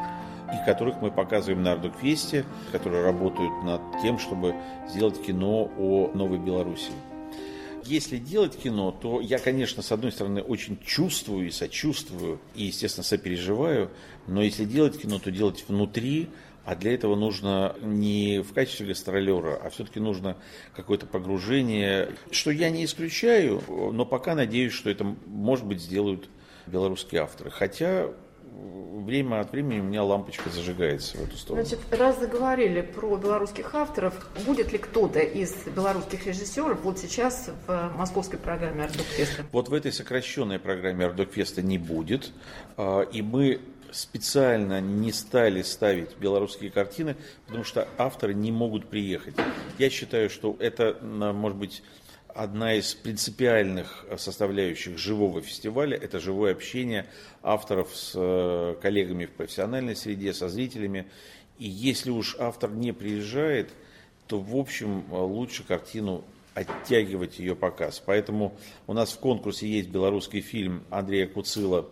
и 0.54 0.64
которых 0.64 1.02
мы 1.02 1.10
показываем 1.10 1.62
на 1.62 1.72
Ардукфесте, 1.72 2.46
которые 2.72 3.04
работают 3.04 3.62
над 3.62 3.82
тем, 4.00 4.18
чтобы 4.18 4.54
сделать 4.88 5.20
кино 5.20 5.70
о 5.78 6.10
Новой 6.14 6.38
Беларуси. 6.38 6.92
Если 7.84 8.18
делать 8.18 8.56
кино, 8.56 8.90
то 8.92 9.20
я, 9.20 9.38
конечно, 9.38 9.82
с 9.82 9.92
одной 9.92 10.12
стороны, 10.12 10.42
очень 10.42 10.78
чувствую 10.84 11.49
и 11.49 11.50
сочувствую, 11.50 12.40
и, 12.54 12.64
естественно, 12.64 13.04
сопереживаю, 13.04 13.90
но 14.26 14.42
если 14.42 14.64
делать 14.64 15.00
кино, 15.00 15.18
то 15.18 15.30
делать 15.30 15.64
внутри, 15.66 16.28
а 16.64 16.76
для 16.76 16.94
этого 16.94 17.16
нужно 17.16 17.75
не 17.80 18.40
в 18.40 18.52
качестве 18.52 18.87
гастролера, 18.87 19.56
а 19.56 19.70
все-таки 19.70 19.99
нужно 19.99 20.37
какое-то 20.75 21.06
погружение, 21.06 22.14
что 22.30 22.50
я 22.50 22.70
не 22.70 22.84
исключаю, 22.84 23.62
но 23.68 24.04
пока 24.04 24.34
надеюсь, 24.34 24.72
что 24.72 24.90
это, 24.90 25.16
может 25.26 25.64
быть, 25.64 25.80
сделают 25.80 26.28
белорусские 26.66 27.22
авторы. 27.22 27.50
Хотя 27.50 28.10
время 29.11 29.40
от 29.40 29.52
времени 29.52 29.80
у 29.80 29.85
меня 29.85 30.04
лампочка 30.04 30.50
зажигается 30.50 31.16
в 31.16 31.23
эту 31.25 31.37
сторону. 31.37 31.66
Значит, 31.66 31.80
раз 31.92 32.19
заговорили 32.19 32.80
про 32.83 33.16
белорусских 33.16 33.75
авторов, 33.75 34.28
будет 34.47 34.73
ли 34.73 34.78
кто-то 34.78 35.21
из 35.21 35.52
белорусских 35.66 36.26
режиссеров 36.26 36.80
вот 36.83 36.99
сейчас 36.99 37.50
в 37.66 37.92
московской 37.97 38.38
программе 38.38 38.85
Ардокфеста? 38.85 39.45
Вот 39.52 39.69
в 39.69 39.75
этой 39.75 39.92
сокращенной 39.92 40.59
программе 40.59 41.07
Ардокфеста 41.07 41.62
не 41.62 41.78
будет. 41.78 42.33
А, 42.76 43.02
и 43.02 43.23
мы 43.23 43.61
специально 43.90 44.80
не 44.80 45.12
стали 45.12 45.62
ставить 45.62 46.16
белорусские 46.19 46.71
картины, 46.71 47.16
потому 47.47 47.64
что 47.64 47.88
авторы 47.99 48.35
не 48.35 48.52
могут 48.52 48.88
приехать. 48.88 49.35
Я 49.78 49.90
считаю, 49.90 50.30
что 50.30 50.57
это, 50.61 50.97
может 51.02 51.59
быть, 51.59 51.83
одна 52.34 52.75
из 52.75 52.94
принципиальных 52.94 54.04
составляющих 54.16 54.99
живого 54.99 55.40
фестиваля– 55.40 55.96
это 56.02 56.20
живое 56.20 56.52
общение 56.52 57.06
авторов 57.42 57.94
с 57.94 58.12
э, 58.14 58.76
коллегами 58.80 59.26
в 59.26 59.30
профессиональной 59.30 59.96
среде, 59.96 60.32
со 60.32 60.49
зрителями. 60.49 61.06
И 61.58 61.68
если 61.68 62.10
уж 62.10 62.37
автор 62.38 62.70
не 62.70 62.92
приезжает, 62.92 63.70
то, 64.26 64.38
в 64.38 64.56
общем, 64.56 65.04
лучше 65.10 65.64
картину 65.64 66.25
оттягивать 66.54 67.38
ее 67.38 67.54
показ. 67.54 68.02
Поэтому 68.04 68.54
у 68.87 68.92
нас 68.92 69.12
в 69.12 69.18
конкурсе 69.18 69.68
есть 69.68 69.88
белорусский 69.88 70.40
фильм 70.40 70.84
Андрея 70.90 71.26
Куцила 71.26 71.88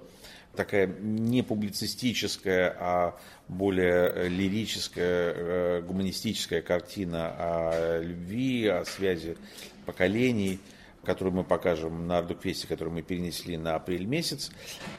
такая 0.58 0.88
не 0.88 1.42
публицистическая, 1.42 2.76
а 2.78 3.16
более 3.46 4.28
лирическая, 4.28 5.34
э, 5.36 5.82
гуманистическая 5.82 6.62
картина 6.62 7.32
о 7.38 8.00
любви, 8.02 8.66
о 8.66 8.84
связи 8.84 9.36
поколений, 9.88 10.60
которую 11.02 11.34
мы 11.34 11.44
покажем 11.44 12.06
на 12.06 12.18
Ардукфесте, 12.18 12.68
который 12.68 12.90
мы 12.90 13.00
перенесли 13.00 13.56
на 13.56 13.74
апрель 13.74 14.04
месяц. 14.04 14.50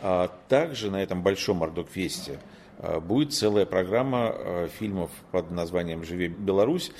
А 0.01 0.29
также 0.47 0.89
на 0.89 1.03
этом 1.03 1.21
большом 1.21 1.61
Ардукфесте 1.61 2.39
э, 2.79 2.99
будет 2.99 3.31
целая 3.33 3.67
программа 3.67 4.33
э, 4.33 4.67
фильмов 4.79 5.11
под 5.31 5.51
названием 5.51 6.03
«Живи 6.03 6.27
Беларусь». 6.27 6.91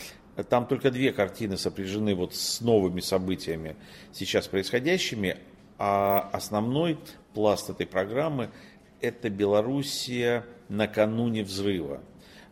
Там 0.50 0.68
только 0.68 0.92
две 0.92 1.12
картины 1.12 1.58
сопряжены 1.58 2.14
вот 2.14 2.36
с 2.36 2.62
новыми 2.62 3.02
событиями, 3.02 3.76
сейчас 4.14 4.48
происходящими, 4.48 5.38
а 5.80 6.30
основной 6.32 7.00
пласт 7.34 7.72
этой 7.72 7.88
программы– 7.88 8.52
это 9.02 9.30
Белоруссия 9.32 10.46
накануне 10.70 11.44
взрыва. 11.44 12.02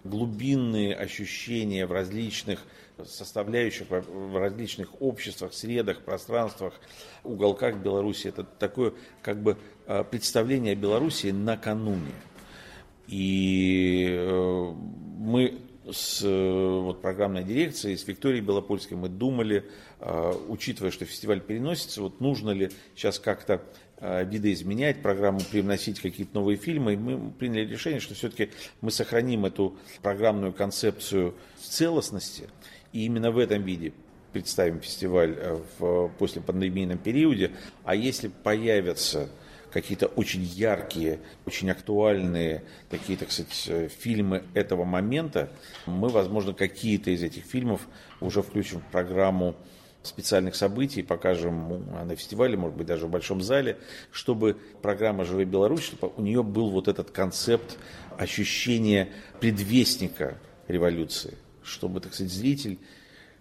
Глубинные 0.04 0.96
ощущения 0.96 1.86
в 1.86 1.92
различных 1.92 2.66
составляющих, 3.06 3.88
в 3.89 4.38
различных 4.38 5.01
обществах, 5.01 5.54
средах, 5.54 6.01
пространствах, 6.01 6.74
уголках 7.24 7.77
Беларуси. 7.77 8.27
Это 8.27 8.44
такое 8.44 8.94
как 9.22 9.42
бы 9.42 9.58
э, 9.86 10.04
представление 10.10 10.74
о 10.74 10.75
Беларуси 10.75 11.27
накануне. 11.27 12.13
И 13.08 14.08
э, 14.10 14.74
мы 15.20 15.60
с 15.92 16.22
э, 16.24 16.80
вот, 16.82 17.01
программной 17.01 17.44
дирекцией, 17.44 17.98
с 17.98 18.08
Викторией 18.08 18.44
Белопольской 18.44 18.98
мы 18.98 19.10
думали, 19.10 19.66
учитывая, 20.48 20.92
что 20.92 21.06
фестиваль 21.06 21.42
переносится, 21.42 22.04
вот 22.04 22.20
нужно 22.20 22.51
ли 22.51 22.70
сейчас 22.94 23.18
как-то 23.18 23.63
видоизменять 24.00 25.01
программу, 25.01 25.39
привносить 25.39 26.00
какие-то 26.00 26.36
новые 26.36 26.58
фильмы. 26.58 26.94
И 26.94 26.98
мы 26.98 27.32
приняли 27.32 27.66
решение, 27.66 28.00
что 28.00 28.13
все-таки 28.13 28.51
мы 28.82 28.92
сохраним 28.92 29.46
эту 29.46 29.75
программную 30.01 30.54
концепцию 30.54 31.34
в 31.56 31.66
целостности. 31.66 32.50
И 32.94 33.06
именно 33.06 33.32
в 33.32 33.39
этом 33.39 33.63
виде 33.63 33.94
представим 34.34 34.82
фестиваль 34.82 35.36
э, 35.38 35.60
в 35.80 36.10
послепандемийном 36.20 36.98
периоде. 36.98 37.51
А 37.84 37.96
если 37.96 38.27
появятся 38.27 39.30
какие-то 39.72 40.08
очень 40.08 40.44
яркие, 40.44 41.20
очень 41.46 41.70
актуальные 41.70 42.63
такие, 42.89 43.18
так 43.18 43.32
сказать, 43.32 43.66
э, 43.68 43.89
фильмы 43.89 44.44
этого 44.54 44.86
момента, 44.86 45.50
мы, 45.86 46.10
возможно, 46.10 46.54
какие-то 46.54 47.12
из 47.12 47.24
этих 47.24 47.46
фильмов 47.46 47.88
уже 48.22 48.42
включим 48.42 48.80
в 48.80 48.86
программу 48.92 49.56
специальных 50.08 50.56
событий, 50.56 51.04
покажем 51.04 51.86
на 52.08 52.16
фестивале, 52.16 52.58
может 52.58 52.78
быть, 52.78 52.88
даже 52.88 53.06
в 53.06 53.10
большом 53.10 53.42
зале, 53.42 53.78
чтобы 54.12 54.58
программа 54.82 55.26
«Живая 55.26 55.46
Беларусь», 55.46 55.84
чтобы 55.84 56.12
у 56.16 56.22
нее 56.22 56.44
был 56.44 56.70
вот 56.70 56.88
этот 56.88 57.12
концепт 57.12 57.78
ощущения 58.18 59.10
предвестника 59.40 60.38
революции, 60.68 61.38
чтобы, 61.64 62.00
так 62.00 62.14
сказать, 62.14 62.32
зритель 62.32 62.80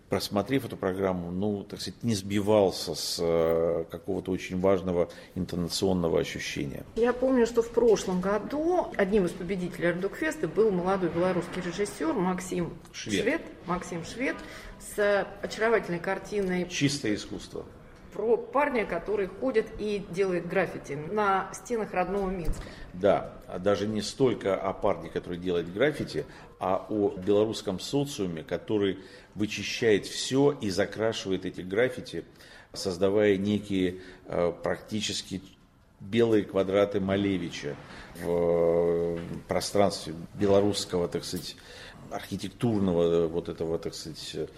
просмотрев 0.09 0.65
эту 0.65 0.77
программу, 0.77 1.31
ну, 1.31 1.65
так 1.65 1.81
сказать, 1.81 2.03
не 2.03 2.15
сбивался 2.15 2.95
с 2.95 3.19
э, 3.21 3.85
какого-то 3.91 4.31
очень 4.31 4.61
важного 4.61 5.09
интонационного 5.35 6.21
ощущения. 6.21 6.85
Я 6.95 7.13
помню, 7.13 7.47
что 7.47 7.63
в 7.63 7.71
прошлом 7.71 8.21
году 8.21 8.89
одним 8.97 9.27
из 9.27 9.33
победителей 9.33 9.89
Ардукфеста 9.89 10.49
был 10.49 10.71
молодой 10.71 11.11
белорусский 11.11 11.63
режиссер 11.63 12.13
Максим 12.13 12.73
Швед. 12.93 13.23
Швед 13.23 13.43
Максим 13.67 14.05
Швед 14.05 14.37
с 14.79 15.27
очаровательной 15.43 15.99
картиной 15.99 16.69
«Чистое 16.69 17.15
искусство» 17.15 17.65
про 18.17 18.39
парня, 18.39 18.87
который 18.87 19.27
ходит 19.27 19.67
и 19.79 20.05
делает 20.11 20.49
граффити 20.49 20.95
на 20.95 21.51
стенах 21.53 21.93
родного 21.93 22.31
Минска. 22.31 22.63
Да, 22.95 23.35
а 23.47 23.59
даже 23.59 23.87
не 23.87 24.01
столько 24.01 24.57
о 24.57 24.73
парне, 24.73 25.11
который 25.11 25.37
делает 25.37 25.73
граффити, 25.73 26.25
а 26.59 26.87
о 26.89 27.11
белорусском 27.17 27.81
социуме, 27.81 28.43
который 28.43 28.99
вычищает 29.35 30.07
все 30.07 30.53
и 30.53 30.71
закрашивает 30.71 31.45
эти 31.45 31.61
граффити, 31.61 32.25
создавая 32.73 33.37
некие 33.37 34.01
э, 34.27 34.53
практически 34.63 35.43
белые 36.01 36.45
квадраты 36.45 37.01
Малевича 37.01 37.77
в 38.23 38.29
э, 38.29 39.19
пространстве 39.49 40.15
белорусского, 40.35 41.09
так 41.09 41.25
сказать, 41.25 41.57
архитектурного 42.11 43.27
вот 43.27 43.49
этого, 43.49 43.79
так 43.79 43.95
сказать, 43.95 44.49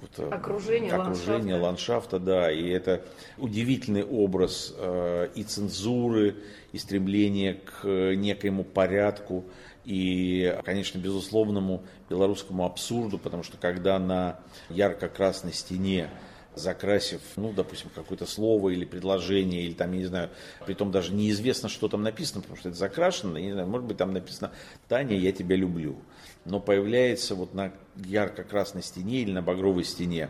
вот, 0.00 0.32
окружение, 0.32 0.92
окружение 0.92 1.56
ландшафта. 1.56 2.16
ландшафта, 2.16 2.18
да, 2.18 2.52
и 2.52 2.68
это 2.68 3.04
удивительный 3.38 4.04
образ 4.04 4.74
э, 4.76 5.28
и 5.34 5.42
цензуры, 5.42 6.36
и 6.72 6.78
стремления 6.78 7.54
к 7.54 7.86
некоему 7.86 8.64
порядку, 8.64 9.44
и, 9.84 10.58
конечно, 10.64 10.98
безусловному 10.98 11.82
белорусскому 12.08 12.64
абсурду, 12.64 13.18
потому 13.18 13.42
что 13.42 13.56
когда 13.58 13.98
на 13.98 14.38
ярко-красной 14.70 15.52
стене 15.52 16.08
закрасив, 16.54 17.20
ну, 17.36 17.52
допустим, 17.52 17.90
какое-то 17.94 18.26
слово 18.26 18.70
или 18.70 18.84
предложение, 18.84 19.62
или 19.62 19.74
там, 19.74 19.92
я 19.92 19.98
не 19.98 20.06
знаю, 20.06 20.30
при 20.66 20.74
том 20.74 20.90
даже 20.90 21.12
неизвестно, 21.12 21.68
что 21.68 21.88
там 21.88 22.02
написано, 22.02 22.40
потому 22.40 22.58
что 22.58 22.68
это 22.68 22.78
закрашено, 22.78 23.36
я 23.36 23.46
не 23.46 23.52
знаю, 23.52 23.68
может 23.68 23.86
быть, 23.86 23.96
там 23.96 24.12
написано 24.12 24.52
«Таня, 24.88 25.16
я 25.18 25.32
тебя 25.32 25.56
люблю». 25.56 25.96
Но 26.44 26.60
появляется 26.60 27.34
вот 27.34 27.54
на 27.54 27.72
ярко-красной 27.96 28.82
стене 28.82 29.22
или 29.22 29.32
на 29.32 29.42
багровой 29.42 29.84
стене 29.84 30.28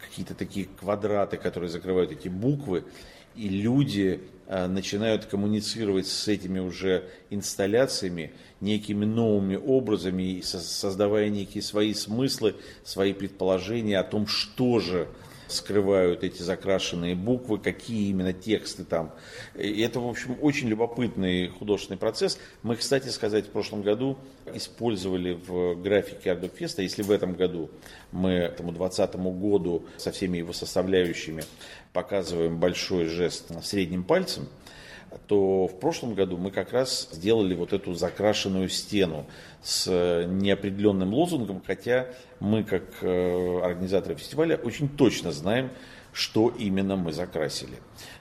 какие-то 0.00 0.34
такие 0.34 0.66
квадраты, 0.66 1.36
которые 1.36 1.70
закрывают 1.70 2.12
эти 2.12 2.28
буквы, 2.28 2.84
и 3.34 3.48
люди 3.48 4.20
э, 4.46 4.66
начинают 4.66 5.26
коммуницировать 5.26 6.06
с 6.06 6.26
этими 6.28 6.58
уже 6.58 7.08
инсталляциями 7.30 8.32
некими 8.60 9.04
новыми 9.04 9.56
образами, 9.56 10.40
создавая 10.40 11.28
некие 11.28 11.62
свои 11.62 11.92
смыслы, 11.92 12.56
свои 12.82 13.12
предположения 13.12 13.98
о 13.98 14.04
том, 14.04 14.26
что 14.26 14.80
же 14.80 15.08
скрывают 15.48 16.24
эти 16.24 16.42
закрашенные 16.42 17.14
буквы, 17.14 17.58
какие 17.58 18.10
именно 18.10 18.32
тексты 18.32 18.84
там. 18.84 19.12
И 19.54 19.80
это, 19.82 20.00
в 20.00 20.08
общем, 20.08 20.36
очень 20.40 20.68
любопытный 20.68 21.48
художественный 21.48 21.98
процесс. 21.98 22.38
Мы, 22.62 22.76
кстати 22.76 23.08
сказать, 23.08 23.46
в 23.46 23.50
прошлом 23.50 23.82
году 23.82 24.18
использовали 24.54 25.32
в 25.32 25.74
графике 25.76 26.32
Ардукфеста, 26.32 26.82
если 26.82 27.02
в 27.02 27.10
этом 27.10 27.34
году 27.34 27.70
мы 28.12 28.30
этому 28.30 28.72
2020 28.72 29.16
году 29.38 29.84
со 29.96 30.12
всеми 30.12 30.38
его 30.38 30.52
составляющими 30.52 31.44
показываем 31.92 32.58
большой 32.58 33.06
жест 33.06 33.50
средним 33.64 34.04
пальцем, 34.04 34.48
то 35.26 35.66
в 35.66 35.78
прошлом 35.78 36.14
году 36.14 36.36
мы 36.36 36.50
как 36.50 36.72
раз 36.72 37.08
сделали 37.12 37.54
вот 37.54 37.72
эту 37.72 37.94
закрашенную 37.94 38.68
стену 38.68 39.26
с 39.62 40.24
неопределенным 40.26 41.12
лозунгом, 41.14 41.62
хотя 41.66 42.06
мы, 42.40 42.64
как 42.64 42.84
э, 43.02 43.60
организаторы 43.62 44.14
фестиваля, 44.14 44.56
очень 44.56 44.88
точно 44.88 45.32
знаем, 45.32 45.70
что 46.16 46.48
именно 46.48 46.96
мы 46.96 47.12
закрасили. 47.12 47.76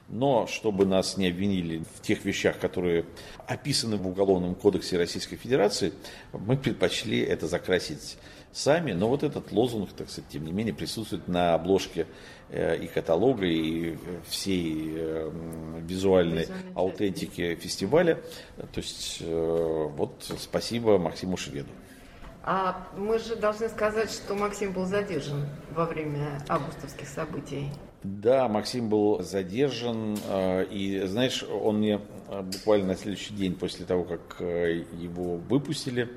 Но 0.09 0.47
чтобы 0.47 0.85
нас 0.85 1.17
не 1.17 1.27
обвинили 1.27 1.83
в 1.95 2.01
тех 2.01 2.25
вещах, 2.25 2.59
которые 2.59 3.05
описаны 3.47 3.97
в 3.97 4.07
Уголовном 4.07 4.53
кодексе 4.55 4.97
Российской 4.97 5.37
Федерации, 5.37 5.93
мы 6.33 6.57
предпочли 6.57 7.19
это 7.19 7.47
закрасить 7.47 8.17
сами. 8.51 8.91
Но 8.91 9.07
вот 9.07 9.23
этот 9.23 9.51
лозунг, 9.51 9.89
так 9.95 10.09
сказать, 10.09 10.29
тем 10.29 10.45
не 10.45 10.51
менее, 10.51 10.73
присутствует 10.73 11.27
на 11.27 11.55
обложке 11.55 12.05
Э, 12.49 12.77
и 12.77 12.85
каталога, 12.85 13.47
и 13.47 13.97
всей 14.29 14.93
э, 14.95 15.31
визуальной 15.81 16.47
аутентики 16.75 17.55
фестиваля. 17.55 18.21
То 18.71 18.81
есть 18.81 19.17
э, 19.21 19.89
вот 19.97 20.31
спасибо 20.39 20.99
Максиму 20.99 21.37
Шведу. 21.37 21.69
А 22.47 22.87
мы 22.95 23.17
же 23.17 23.35
должны 23.35 23.67
сказать, 23.69 24.11
что 24.11 24.35
Максим 24.35 24.71
был 24.71 24.85
задержан 24.85 25.47
во 25.71 25.85
время 25.85 26.39
августовских 26.47 27.07
событий. 27.07 27.71
Да, 28.03 28.47
Максим 28.47 28.87
был 28.87 29.23
задержан, 29.23 30.15
и, 30.69 31.01
знаешь, 31.07 31.43
он 31.43 31.79
мне 31.79 31.99
буквально 32.29 32.89
на 32.89 32.95
следующий 32.95 33.33
день 33.33 33.55
после 33.55 33.83
того, 33.83 34.03
как 34.03 34.39
его 34.39 35.37
выпустили, 35.37 36.07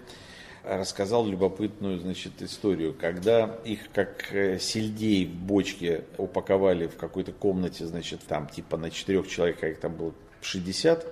рассказал 0.68 1.26
любопытную 1.26 1.98
значит, 1.98 2.42
историю. 2.42 2.94
Когда 2.94 3.58
их 3.64 3.90
как 3.92 4.32
э, 4.32 4.58
сельдей 4.58 5.26
в 5.26 5.34
бочке 5.34 6.04
упаковали 6.18 6.86
в 6.86 6.96
какой-то 6.96 7.32
комнате, 7.32 7.86
значит, 7.86 8.20
там 8.28 8.48
типа 8.48 8.76
на 8.76 8.90
четырех 8.90 9.28
человек, 9.28 9.60
как 9.60 9.70
их 9.70 9.80
там 9.80 9.94
было 9.94 10.12
60, 10.42 11.06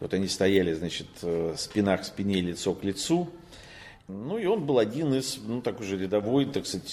вот 0.00 0.14
они 0.14 0.28
стояли, 0.28 0.72
значит, 0.72 1.06
э, 1.22 1.54
спина 1.56 1.96
к 1.96 2.04
спине, 2.04 2.40
лицо 2.40 2.74
к 2.74 2.82
лицу, 2.84 3.28
ну 4.08 4.38
и 4.38 4.46
он 4.46 4.64
был 4.64 4.78
один 4.78 5.12
из, 5.14 5.38
ну 5.44 5.60
такой 5.60 5.86
же 5.86 5.98
рядовой, 5.98 6.46
так 6.46 6.66
сказать, 6.66 6.88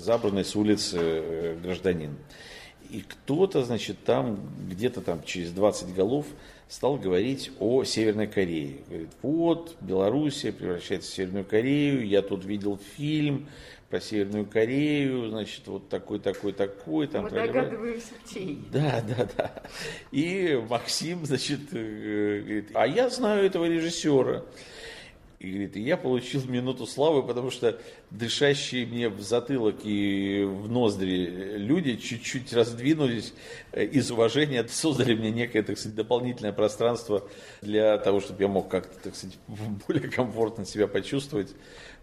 забранный 0.00 0.44
с 0.44 0.54
улицы 0.54 0.98
э, 1.00 1.58
гражданин. 1.62 2.16
И 2.88 3.02
кто-то, 3.02 3.62
значит, 3.62 4.04
там, 4.04 4.40
где-то 4.68 5.00
там 5.00 5.22
через 5.24 5.52
20 5.52 5.94
голов 5.94 6.26
стал 6.68 6.96
говорить 6.96 7.50
о 7.58 7.84
Северной 7.84 8.26
Корее. 8.26 8.78
Говорит, 8.88 9.10
вот, 9.22 9.76
Белоруссия 9.80 10.52
превращается 10.52 11.10
в 11.10 11.14
Северную 11.14 11.44
Корею, 11.44 12.06
я 12.06 12.22
тут 12.22 12.44
видел 12.44 12.78
фильм 12.96 13.48
про 13.90 14.00
Северную 14.00 14.46
Корею, 14.46 15.30
значит, 15.30 15.66
вот 15.66 15.88
такой, 15.88 16.20
такой, 16.20 16.52
такой. 16.52 17.08
Там, 17.08 17.24
Мы 17.24 17.30
догадываемся, 17.30 18.12
чей. 18.32 18.62
Да, 18.72 19.02
да, 19.06 19.28
да. 19.36 19.62
И 20.12 20.62
Максим, 20.68 21.26
значит, 21.26 21.60
э, 21.72 22.40
говорит, 22.40 22.70
а 22.74 22.86
я 22.86 23.10
знаю 23.10 23.46
этого 23.46 23.64
режиссера. 23.64 24.44
И 25.40 25.48
говорит, 25.52 25.76
я 25.76 25.96
получил 25.96 26.44
минуту 26.44 26.86
славы, 26.86 27.22
потому 27.22 27.50
что 27.50 27.80
дышащие 28.10 28.84
мне 28.84 29.08
в 29.08 29.22
затылок 29.22 29.76
и 29.84 30.44
в 30.44 30.70
ноздри 30.70 31.56
люди 31.56 31.96
чуть-чуть 31.96 32.52
раздвинулись 32.52 33.32
э, 33.72 33.86
из 33.86 34.10
уважения, 34.10 34.68
создали 34.68 35.14
мне 35.14 35.30
некое, 35.30 35.62
так 35.62 35.78
сказать, 35.78 35.96
дополнительное 35.96 36.52
пространство 36.52 37.26
для 37.62 37.96
того, 37.96 38.20
чтобы 38.20 38.42
я 38.42 38.48
мог 38.48 38.68
как-то, 38.68 38.94
так 39.02 39.16
сказать, 39.16 39.38
более 39.88 40.10
комфортно 40.10 40.66
себя 40.66 40.86
почувствовать. 40.86 41.54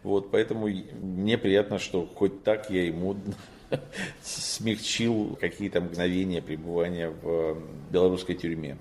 Вот, 0.01 0.31
поэтому 0.31 0.67
мне 0.67 1.37
приятно, 1.37 1.77
что 1.77 2.07
хоть 2.07 2.43
так 2.43 2.71
я 2.71 2.85
ему 2.87 3.17
смягчил 4.23 5.37
какие-то 5.39 5.79
мгновения 5.79 6.41
пребывания 6.41 7.09
в 7.09 7.61
белорусской 7.91 8.33
тюрьме. 8.33 8.79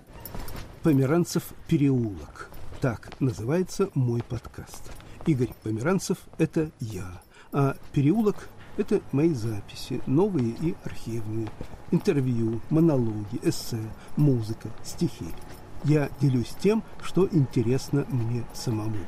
Померанцев 0.83 1.53
переулок. 1.69 2.49
Так 2.87 3.21
называется 3.21 3.91
мой 3.95 4.23
подкаст. 4.23 4.93
Игорь 5.27 5.53
Померанцев– 5.65 6.19
это 6.39 6.71
я, 6.79 7.21
а 7.51 7.75
«Переулок»– 7.93 8.49
это 8.77 9.01
мои 9.11 9.35
записи, 9.35 10.01
новые 10.07 10.51
и 10.51 10.77
архивные, 10.85 11.49
интервью, 11.91 12.61
монологи, 12.71 13.41
эссе, 13.43 13.81
музыка, 14.17 14.69
стихи. 14.85 15.27
Я 15.83 16.11
делюсь 16.21 16.55
тем, 16.61 16.85
что 17.03 17.29
интересно 17.33 18.07
мне 18.09 18.45
самому. 18.55 19.05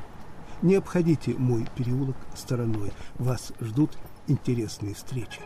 Не 0.60 0.74
обходите 0.74 1.34
мой 1.34 1.64
переулок 1.76 2.16
стороной. 2.34 2.90
Вас 3.14 3.52
ждут 3.60 3.92
интересные 4.26 4.94
встречи. 4.96 5.40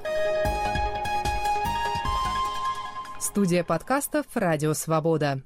Студия 3.20 3.62
подкастов 3.62 4.24
«Радио 4.32 4.72
Свобода». 4.72 5.42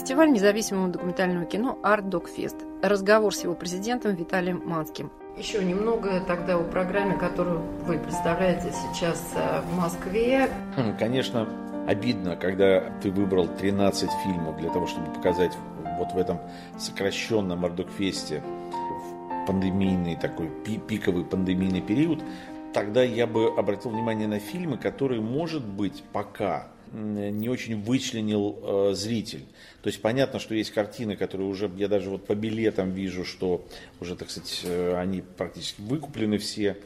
Фестиваль 0.00 0.32
независимого 0.32 0.88
документального 0.88 1.44
кино 1.44 1.78
«Арт 1.82 2.08
Докфест». 2.08 2.56
Разговор 2.82 3.34
с 3.34 3.44
его 3.44 3.54
президентом 3.54 4.14
Виталием 4.14 4.62
Манским. 4.64 5.12
Еще 5.36 5.62
немного 5.62 6.22
тогда 6.26 6.56
о 6.56 6.64
программе, 6.64 7.18
которую 7.18 7.60
вы 7.84 7.98
представляете 7.98 8.72
сейчас 8.72 9.34
э, 9.36 9.60
в 9.60 9.76
Москве. 9.76 10.48
Хм, 10.74 10.96
конечно, 10.98 11.46
обидно, 11.86 12.34
когда 12.36 12.80
ты 13.02 13.10
выбрал 13.10 13.46
13 13.46 14.08
фильмов 14.24 14.56
для 14.56 14.70
того, 14.70 14.86
чтобы 14.86 15.12
показать 15.12 15.52
вот 15.98 16.12
в 16.12 16.16
этом 16.16 16.40
сокращенном 16.78 17.66
Ардокфесте 17.66 18.42
в 18.72 19.46
пандемийный 19.46 20.16
такой 20.16 20.48
пиковый 20.88 21.26
пандемийный 21.26 21.82
период, 21.82 22.24
тогда 22.72 23.02
я 23.02 23.26
бы 23.26 23.48
обратил 23.54 23.90
внимание 23.90 24.28
на 24.28 24.38
фильмы, 24.38 24.78
которые, 24.78 25.20
может 25.20 25.62
быть, 25.62 26.02
пока 26.10 26.68
не 26.92 27.48
очень 27.48 27.80
вычленил 27.82 28.58
э, 28.62 28.94
зритель. 28.94 29.44
То 29.82 29.88
есть 29.88 30.02
понятно, 30.02 30.38
что 30.38 30.54
есть 30.54 30.72
картины, 30.72 31.16
которые 31.16 31.48
уже, 31.48 31.70
я 31.76 31.88
даже 31.88 32.10
вот 32.10 32.26
по 32.26 32.34
билетам 32.34 32.92
вижу, 32.92 33.24
что 33.24 33.66
уже, 34.00 34.16
так 34.16 34.30
сказать, 34.30 34.62
э, 34.64 34.96
они 34.96 35.22
практически 35.22 35.80
выкуплены 35.80 36.38
все. 36.38 36.76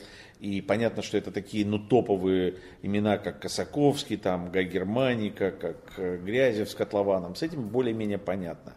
И 0.41 0.61
понятно, 0.61 1.03
что 1.03 1.17
это 1.17 1.31
такие, 1.31 1.65
ну, 1.65 1.79
топовые 1.79 2.57
имена, 2.83 3.17
как 3.19 3.41
Косаковский, 3.41 4.17
там, 4.17 4.51
Гай 4.51 4.65
Германика, 4.65 5.51
как 5.51 5.95
э, 5.97 6.19
Грязев 6.19 6.69
с 6.69 6.75
Котлованом. 6.75 7.35
С 7.35 7.43
этим 7.43 7.69
более-менее 7.69 8.19
понятно. 8.19 8.75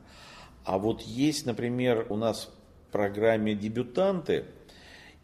А 0.63 0.77
вот 0.77 1.01
есть, 1.01 1.45
например, 1.45 2.05
у 2.09 2.15
нас 2.15 2.49
в 2.87 2.91
программе 2.91 3.53
«Дебютанты», 3.53 4.45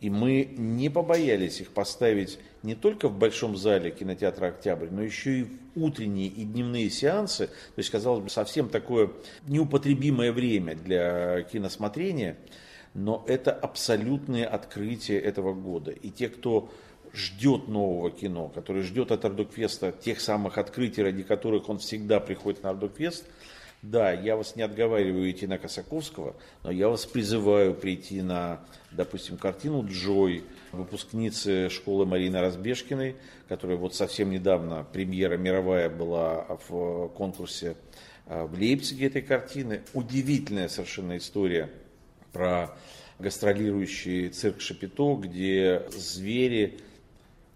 и 0.02 0.10
мы 0.10 0.54
не 0.58 0.90
побоялись 0.90 1.62
их 1.62 1.70
поставить 1.70 2.38
не 2.64 2.76
только 2.76 3.10
в 3.10 3.18
большом 3.18 3.56
зале 3.58 3.92
кинотеатра 3.92 4.48
«Октябрь», 4.48 4.88
но 4.90 5.04
еще 5.04 5.40
и 5.40 5.44
в 5.44 5.50
утренние 5.76 6.28
и 6.28 6.44
дневные 6.46 6.90
сеансы. 6.90 7.48
То 7.48 7.78
есть, 7.78 7.90
казалось 7.90 8.24
бы, 8.24 8.30
совсем 8.30 8.70
такое 8.70 9.12
неупотребимое 9.48 10.32
время 10.32 10.76
для 10.76 11.44
киносмотрения. 11.44 12.38
Но 12.94 13.24
это 13.28 13.52
абсолютное 13.52 14.46
открытие 14.46 15.20
этого 15.20 15.54
года. 15.54 15.92
И 15.92 16.10
те, 16.10 16.30
кто 16.30 16.70
ждет 17.14 17.68
нового 17.68 18.10
кино, 18.12 18.48
который 18.48 18.84
ждет 18.84 19.12
от 19.12 19.26
Ардукфеста 19.26 19.92
тех 19.92 20.22
самых 20.22 20.58
открытий, 20.58 21.04
ради 21.04 21.24
которых 21.24 21.70
он 21.70 21.80
всегда 21.80 22.20
приходит 22.20 22.64
на 22.64 22.72
Ардукфест– 22.72 23.26
да, 23.84 24.14
я 24.14 24.38
вас 24.38 24.56
не 24.56 24.62
отговариваю 24.62 25.30
идти 25.30 25.46
на 25.46 25.58
Косаковского, 25.58 26.38
но 26.64 26.72
я 26.72 26.88
вас 26.88 27.06
призываю 27.06 27.76
прийти 27.76 28.22
на, 28.22 28.62
допустим, 28.92 29.38
картину 29.38 29.86
«Джой», 29.86 30.46
выпускницы 30.72 31.70
школы 31.70 32.06
Марины 32.06 32.40
Разбежкиной, 32.40 33.18
которая 33.50 33.76
вот 33.76 33.94
совсем 33.94 34.32
недавно, 34.32 34.88
премьера 34.94 35.36
мировая 35.36 35.90
была 35.90 36.46
в 36.70 37.10
конкурсе 37.10 37.76
а, 38.26 38.46
в 38.46 38.58
Лейпциге 38.58 39.08
этой 39.08 39.22
картины. 39.22 39.82
Удивительная 39.94 40.70
совершенно 40.70 41.18
история 41.18 41.70
про 42.32 42.78
гастролирующий 43.20 44.30
цирк 44.30 44.62
Шапито, 44.62 45.16
где 45.16 45.84
звери 45.90 46.80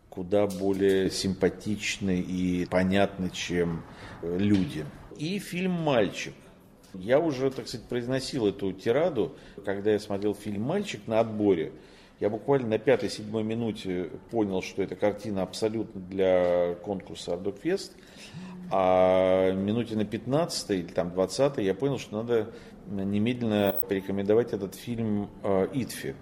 куда 0.10 0.46
более 0.46 1.10
симпатичны 1.10 2.20
и 2.20 2.66
понятны, 2.66 3.30
чем 3.30 3.86
люди 4.22 4.84
и 5.18 5.40
фильм 5.40 5.72
«Мальчик». 5.72 6.34
Я 6.94 7.20
уже, 7.20 7.52
так 7.52 7.68
сказать, 7.68 7.88
произносил 7.88 8.48
эту 8.48 8.72
тираду, 8.72 9.36
когда 9.66 9.92
я 9.92 10.00
смотрел 10.00 10.34
фильм 10.34 10.64
«Мальчик» 10.64 11.02
на 11.08 11.20
отборе. 11.20 11.72
Я 12.20 12.30
буквально 12.30 12.70
на 12.70 12.78
пятой-седьмой 12.80 13.44
минуте 13.44 14.10
понял, 14.32 14.64
что 14.64 14.82
эта 14.82 14.96
картина 14.96 15.44
абсолютно 15.44 16.02
для 16.02 16.76
конкурса 16.84 17.34
«Ардокфест». 17.34 17.94
А 18.72 19.52
минуте 19.52 19.96
на 19.96 20.06
15 20.06 20.72
или 20.72 20.88
там 20.88 21.12
20 21.12 21.58
я 21.60 21.74
понял, 21.74 22.00
что 22.00 22.18
надо 22.18 22.50
немедленно 22.88 23.76
порекомендовать 23.88 24.54
этот 24.54 24.76
фильм 24.76 25.30
э, 25.44 25.68
«Итфи». 25.74 26.16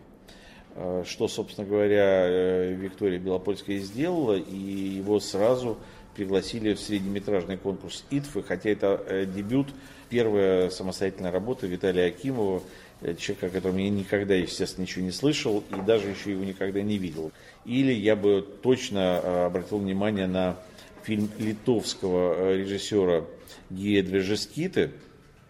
Э, 0.76 1.04
что, 1.06 1.28
собственно 1.30 1.66
говоря, 1.66 2.28
э, 2.28 2.74
Виктория 2.74 3.18
Белопольская 3.18 3.80
сделала, 3.80 4.34
и 4.34 4.56
его 4.56 5.20
сразу 5.22 5.78
пригласили 6.16 6.74
в 6.74 6.80
среднеметражный 6.80 7.58
конкурс 7.58 8.04
ИТФы, 8.10 8.42
хотя 8.44 8.70
это 8.70 9.04
э, 9.08 9.26
дебют, 9.26 9.68
первая 10.10 10.70
самостоятельная 10.70 11.32
работа 11.32 11.68
Виталия 11.68 12.08
Акимова, 12.08 12.64
э, 13.02 13.16
человека, 13.16 13.48
о 13.48 13.50
котором 13.50 13.78
я 13.78 13.90
никогда, 13.90 14.34
естественно, 14.34 14.84
ничего 14.84 15.04
не 15.04 15.12
слышал 15.12 15.64
и 15.72 15.86
даже 15.86 16.10
еще 16.10 16.32
его 16.32 16.44
никогда 16.44 16.82
не 16.82 16.98
видел. 16.98 17.32
Или 17.66 17.92
я 17.94 18.16
бы 18.16 18.48
точно 18.64 19.20
э, 19.22 19.46
обратил 19.46 19.80
внимание 19.80 20.28
на 20.28 20.58
фильм 21.04 21.30
литовского 21.38 22.56
режиссера 22.56 23.26
Гея 23.70 24.04
Движескиты, 24.04 24.92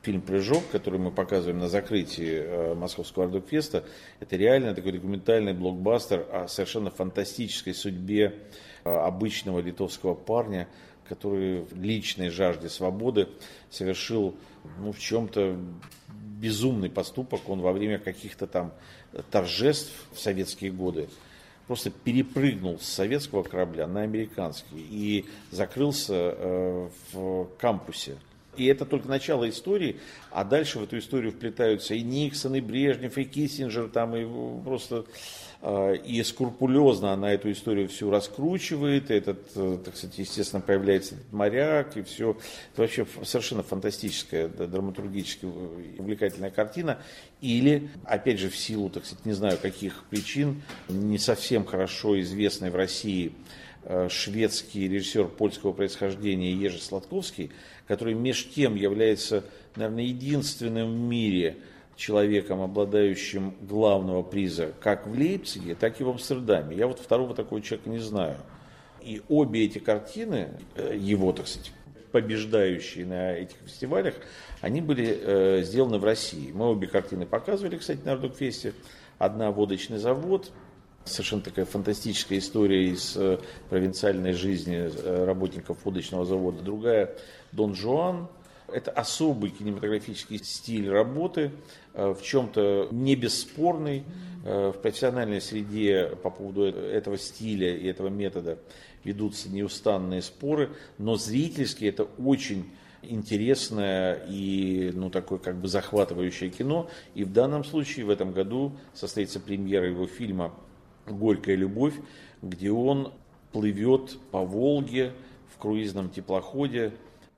фильм 0.06 0.22
«Прыжок», 0.22 0.63
который 0.72 1.00
мы 1.00 1.10
показываем 1.10 1.58
на 1.58 1.68
закрытии 1.68 2.76
Московского 2.76 3.26
Ардукфеста, 3.26 3.84
это 4.20 4.36
реально 4.36 4.76
такой 4.76 4.91
документальный 4.91 5.54
блокбастер 5.54 6.28
о 6.32 6.48
совершенно 6.48 6.91
фантастической 6.91 7.74
судьбе 7.74 8.36
обычного 8.84 9.60
литовского 9.60 10.13
парня, 10.13 10.68
который 11.10 11.62
в 11.62 11.82
личной 11.82 12.30
жажде 12.30 12.70
свободы 12.70 13.30
совершил 13.72 14.36
ну, 14.80 14.91
в 14.91 15.00
чем-то 15.00 15.58
безумный 16.39 16.91
поступок. 16.91 17.50
Он 17.50 17.62
во 17.62 17.74
время 17.74 17.98
каких-то 17.98 18.46
там 18.46 18.74
торжеств 19.32 19.91
в 20.13 20.20
советские 20.20 20.72
годы 20.72 21.10
просто 21.65 21.89
перепрыгнул 21.89 22.80
с 22.80 22.86
советского 22.86 23.41
корабля 23.41 23.88
на 23.88 24.02
американский 24.02 24.78
и 24.78 25.26
закрылся 25.50 26.13
э, 26.13 26.89
в 27.12 27.46
кампусе. 27.58 28.18
И 28.58 28.65
это 28.65 28.86
только 28.86 29.08
начало 29.08 29.50
истории, 29.50 29.98
а 30.32 30.44
дальше 30.44 30.80
в 30.80 30.84
эту 30.84 30.98
историю 30.98 31.32
вплетаются 31.32 31.94
и 31.94 32.02
Никсон, 32.02 32.56
и 32.56 32.62
Брежнев, 32.62 33.18
и 33.18 33.24
Киссинджер, 33.24 33.89
там, 33.89 34.15
и 34.15 34.26
просто 34.63 35.06
а, 35.68 35.94
и 35.94 36.22
скрупулезно 36.22 37.13
она 37.13 37.34
эту 37.34 37.52
историю 37.52 37.89
всю 37.89 38.12
раскручивает, 38.12 39.10
этот, 39.10 39.39
э, 39.56 39.80
так 39.84 39.98
сказать, 39.98 40.15
естественно, 40.20 40.62
появляется 40.62 41.15
этот 41.15 41.34
моряк, 41.34 41.98
и 41.98 42.04
все. 42.04 42.38
Это 42.74 42.84
вообще 42.84 43.08
совершенно 43.24 43.63
фантастическая, 43.63 44.48
драматургически 44.48 45.46
увлекательная 45.46 46.52
картина. 46.52 47.00
Или, 47.41 47.89
опять 48.04 48.39
же, 48.39 48.52
в 48.52 48.56
силу, 48.56 48.91
так 48.91 49.06
сказать, 49.06 49.26
не 49.26 49.34
знаю 49.34 49.58
каких 49.58 50.04
причин, 50.04 50.62
не 50.88 51.18
совсем 51.18 51.65
хорошо 51.65 52.20
известный 52.22 52.70
в 52.70 52.76
России 52.76 53.32
шведский 54.10 54.88
режиссер 54.88 55.28
польского 55.28 55.74
происхождения 55.74 56.52
Ежи 56.52 56.80
Сладковский, 56.80 57.52
который 57.88 58.13
меж 58.13 58.50
тем 58.50 58.76
является, 58.76 59.43
наверное, 59.76 60.06
единственным 60.06 60.93
в 60.93 61.00
мире– 61.00 61.58
человеком, 61.95 62.62
обладающим 62.62 63.54
главного 63.62 64.21
приза 64.21 64.74
как 64.80 65.08
в 65.08 65.17
Лейпциге, 65.17 65.76
так 65.76 66.00
и 66.00 66.04
в 66.04 66.10
Амстердаме. 66.10 66.76
Я 66.76 66.88
вот 66.88 67.00
второго 67.00 67.34
такого 67.34 67.62
человека 67.62 67.89
не 67.89 68.00
знаю. 68.00 68.38
И 69.02 69.21
обе 69.30 69.65
эти 69.65 69.80
картины, 69.80 70.50
э, 70.76 70.95
его, 70.98 71.32
так 71.32 71.48
сказать, 71.48 71.71
побеждающие 72.12 73.06
на 73.06 73.34
этих 73.34 73.58
фестивалях, 73.65 74.15
они 74.62 74.82
были 74.82 75.19
э, 75.21 75.62
сделаны 75.63 75.98
в 76.00 76.04
России. 76.04 76.52
Мы 76.52 76.69
обе 76.69 76.88
картины 76.88 77.26
показывали, 77.26 77.78
кстати, 77.78 78.00
на 78.04 78.13
Ардукфесте. 78.13 78.74
Одна 79.17 79.52
«Водочный 79.52 79.98
завод», 79.98 80.52
совершенно 81.06 81.41
такая 81.41 81.65
фантастическая 81.65 82.39
история 82.39 82.89
из 82.89 83.15
э, 83.15 83.39
провинциальной 83.70 84.34
жизни 84.34 84.91
работников 85.26 85.86
водочного 85.86 86.26
завода. 86.26 86.62
Другая 86.62 87.15
«Дон 87.52 87.76
Жуан», 87.76 88.28
это 88.72 88.91
особый 88.91 89.52
кинематографический 89.52 90.39
стиль 90.44 90.89
работы, 90.89 91.52
э, 91.94 92.13
в 92.13 92.22
чем-то 92.24 92.89
не 92.91 93.15
бесспорный. 93.15 94.04
Э, 94.44 94.72
в 94.76 94.82
профессиональной 94.82 95.41
среде 95.41 96.15
по 96.22 96.30
поводу 96.30 96.65
этого 96.65 97.18
стиля 97.18 97.76
и 97.76 97.88
этого 97.88 98.10
метода 98.10 98.60
ведутся 99.04 99.50
неустанные 99.50 100.22
споры, 100.22 100.72
но 100.98 101.15
зрительски 101.15 101.86
это 101.86 102.04
очень 102.04 102.72
интересное 103.02 104.24
и 104.28 104.91
ну, 104.94 105.10
такое 105.10 105.38
как 105.38 105.56
бы 105.58 105.68
захватывающее 105.68 106.50
кино. 106.50 106.89
И 107.13 107.24
в 107.24 107.32
данном 107.32 107.63
случае 107.63 108.06
в 108.06 108.10
этом 108.10 108.32
году 108.32 108.78
состоится 108.94 109.39
премьера 109.39 109.88
его 109.88 110.08
фильма 110.08 110.54
«Горькая 111.08 111.56
любовь», 111.56 111.94
где 112.41 112.72
он 112.72 113.13
плывет 113.52 114.18
по 114.32 114.41
Волге 114.44 115.13
в 115.54 115.58
круизном 115.58 116.10
теплоходе 116.10 116.94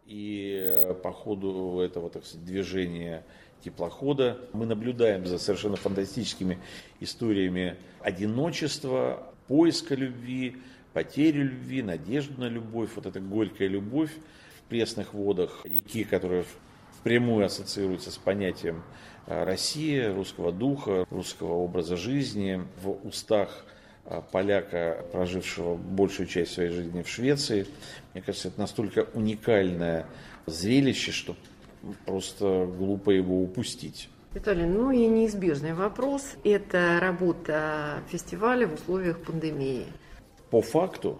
и 0.05 0.59
э, 0.63 0.93
по 0.95 1.11
ходу 1.11 1.79
этого 1.79 2.09
так 2.09 2.25
сказать, 2.25 2.45
движения 2.45 3.23
теплохода. 3.63 4.39
Мы 4.53 4.65
наблюдаем 4.65 5.25
за 5.25 5.37
совершенно 5.37 5.75
фантастическими 5.75 6.59
историями 6.99 7.75
одиночества, 8.01 9.33
поиска 9.47 9.95
любви, 9.95 10.57
потери 10.93 11.39
любви, 11.39 11.81
надежды 11.81 12.39
на 12.39 12.47
любовь, 12.47 12.89
вот 12.95 13.05
эта 13.05 13.19
горькая 13.19 13.67
любовь 13.67 14.11
в 14.59 14.69
пресных 14.69 15.13
водах 15.13 15.61
реки, 15.63 16.03
которая 16.03 16.45
впрямую 16.99 17.45
ассоциируется 17.45 18.11
с 18.11 18.17
понятием 18.17 18.83
России, 19.27 20.01
русского 20.01 20.51
духа, 20.51 21.05
русского 21.09 21.53
образа 21.53 21.97
жизни, 21.97 22.61
в 22.81 23.05
устах 23.05 23.65
а, 24.05 24.21
поляка, 24.21 25.05
прожившего 25.11 25.75
большую 25.75 26.27
часть 26.27 26.53
своей 26.53 26.69
жизни 26.69 27.01
в 27.01 27.09
Швеции. 27.09 27.67
Мне 28.13 28.23
кажется, 28.23 28.47
это 28.47 28.59
настолько 28.59 29.07
уникальное 29.13 30.05
зрелище, 30.45 31.11
что 31.11 31.35
просто 32.05 32.65
глупо 32.77 33.11
его 33.11 33.43
упустить. 33.43 34.09
Виталий, 34.33 34.65
ну 34.65 34.91
и 34.91 35.05
неизбежный 35.07 35.73
вопрос– 35.73 36.35
это 36.43 36.99
работа 37.01 38.03
фестиваля 38.09 38.67
в 38.67 38.75
условиях 38.75 39.19
пандемии. 39.19 39.87
По 40.49 40.61
факту 40.61 41.19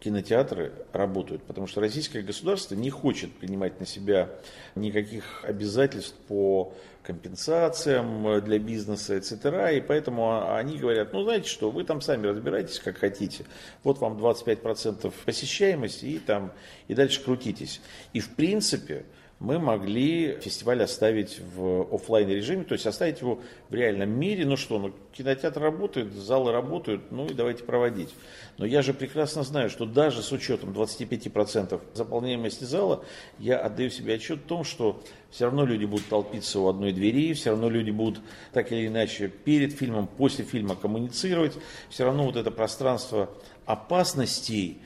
кинотеатры 0.00 0.72
работают, 0.92 1.42
потому 1.42 1.66
что 1.66 1.80
российское 1.80 2.22
государство 2.22 2.74
не 2.74 2.90
хочет 2.90 3.32
принимать 3.32 3.80
на 3.80 3.86
себя 3.86 4.30
никаких 4.74 5.44
обязательств 5.44 6.14
по 6.28 6.72
компенсациям 7.02 8.42
для 8.44 8.58
бизнеса, 8.58 9.16
etc. 9.16 9.76
И 9.76 9.80
поэтому 9.80 10.52
они 10.54 10.76
говорят, 10.76 11.12
ну 11.12 11.22
знаете 11.22 11.48
что, 11.48 11.70
вы 11.70 11.84
там 11.84 12.00
сами 12.00 12.26
разбирайтесь, 12.26 12.78
как 12.78 12.98
хотите. 12.98 13.44
Вот 13.82 13.98
вам 13.98 14.18
25% 14.18 15.12
посещаемости 15.24 16.04
и 16.04 16.18
там 16.18 16.52
и 16.86 16.94
дальше 16.94 17.22
крутитесь. 17.24 17.80
И 18.12 18.20
в 18.20 18.34
принципе 18.34 19.04
мы 19.40 19.60
могли 19.60 20.36
фестиваль 20.40 20.82
оставить 20.82 21.40
в 21.54 21.94
офлайн 21.94 22.28
режиме, 22.28 22.64
то 22.64 22.72
есть 22.72 22.86
оставить 22.86 23.20
его 23.20 23.40
в 23.68 23.74
реальном 23.74 24.10
мире. 24.10 24.44
Ну 24.44 24.56
что, 24.56 24.80
ну 24.80 24.92
кинотеатр 25.12 25.60
работает, 25.60 26.12
залы 26.12 26.50
работают, 26.50 27.12
ну 27.12 27.26
и 27.26 27.34
давайте 27.34 27.62
проводить. 27.62 28.12
Но 28.56 28.66
я 28.66 28.82
же 28.82 28.92
прекрасно 28.92 29.44
знаю, 29.44 29.70
что 29.70 29.86
даже 29.86 30.22
с 30.22 30.32
учетом 30.32 30.70
25% 30.70 31.80
заполняемости 31.94 32.64
зала, 32.64 33.04
я 33.38 33.58
отдаю 33.58 33.90
себе 33.90 34.14
отчет 34.14 34.40
в 34.40 34.46
том, 34.46 34.64
что 34.64 35.00
все 35.30 35.44
равно 35.44 35.64
люди 35.64 35.84
будут 35.84 36.08
толпиться 36.08 36.58
у 36.58 36.66
одной 36.66 36.92
двери, 36.92 37.32
все 37.34 37.50
равно 37.50 37.68
люди 37.68 37.92
будут 37.92 38.20
так 38.52 38.72
или 38.72 38.88
иначе 38.88 39.28
перед 39.28 39.72
фильмом, 39.72 40.08
после 40.08 40.44
фильма 40.44 40.74
коммуницировать, 40.74 41.54
все 41.90 42.04
равно 42.04 42.24
вот 42.24 42.34
это 42.34 42.50
пространство 42.50 43.30
опасностей, 43.66 44.80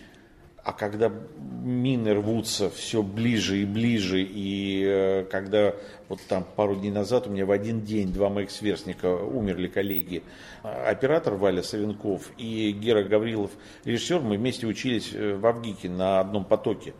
а 0.64 0.72
когда 0.72 1.12
мины 1.62 2.14
рвутся 2.14 2.70
все 2.70 3.03
ближе 3.03 3.62
и 3.62 3.64
ближе, 3.64 4.22
и 4.22 4.85
э, 4.85 5.25
когда 5.31 5.75
вот 6.09 6.20
там 6.29 6.44
пару 6.57 6.77
дней 6.77 6.90
назад 6.90 7.27
у 7.27 7.31
меня 7.31 7.46
в 7.46 7.51
один 7.51 7.83
день 7.83 8.12
два 8.12 8.29
моих 8.29 8.51
сверстника 8.51 9.16
умерли 9.16 9.66
коллеги, 9.66 10.22
оператор 10.62 11.35
Валя 11.35 11.62
Савенков 11.62 12.31
и 12.38 12.70
Гера 12.72 13.03
Гаврилов, 13.03 13.51
режиссер, 13.85 14.20
мы 14.20 14.37
вместе 14.37 14.66
учились 14.66 15.11
э, 15.12 15.35
в 15.35 15.44
Авгике 15.46 15.88
на 15.88 16.20
одном 16.20 16.44
потоке. 16.44 16.94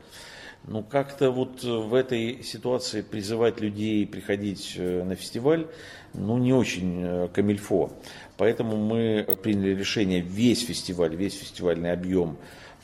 Ну, 0.65 0.85
как-то 0.85 1.33
вот 1.33 1.65
в 1.65 1.93
этой 1.93 2.45
ситуации 2.45 3.03
призывать 3.03 3.61
людей 3.61 4.07
приходить 4.07 4.75
э, 4.77 5.05
на 5.05 5.15
фестиваль, 5.15 5.67
ну, 6.15 6.37
не 6.39 6.53
очень 6.53 7.29
камильфо. 7.33 7.91
Поэтому 8.37 8.77
мы 8.77 9.27
приняли 9.43 9.75
решение 9.75 10.21
весь 10.21 10.65
фестиваль, 10.65 11.15
весь 11.15 11.35
фестивальный 11.35 11.93
объем 11.93 12.39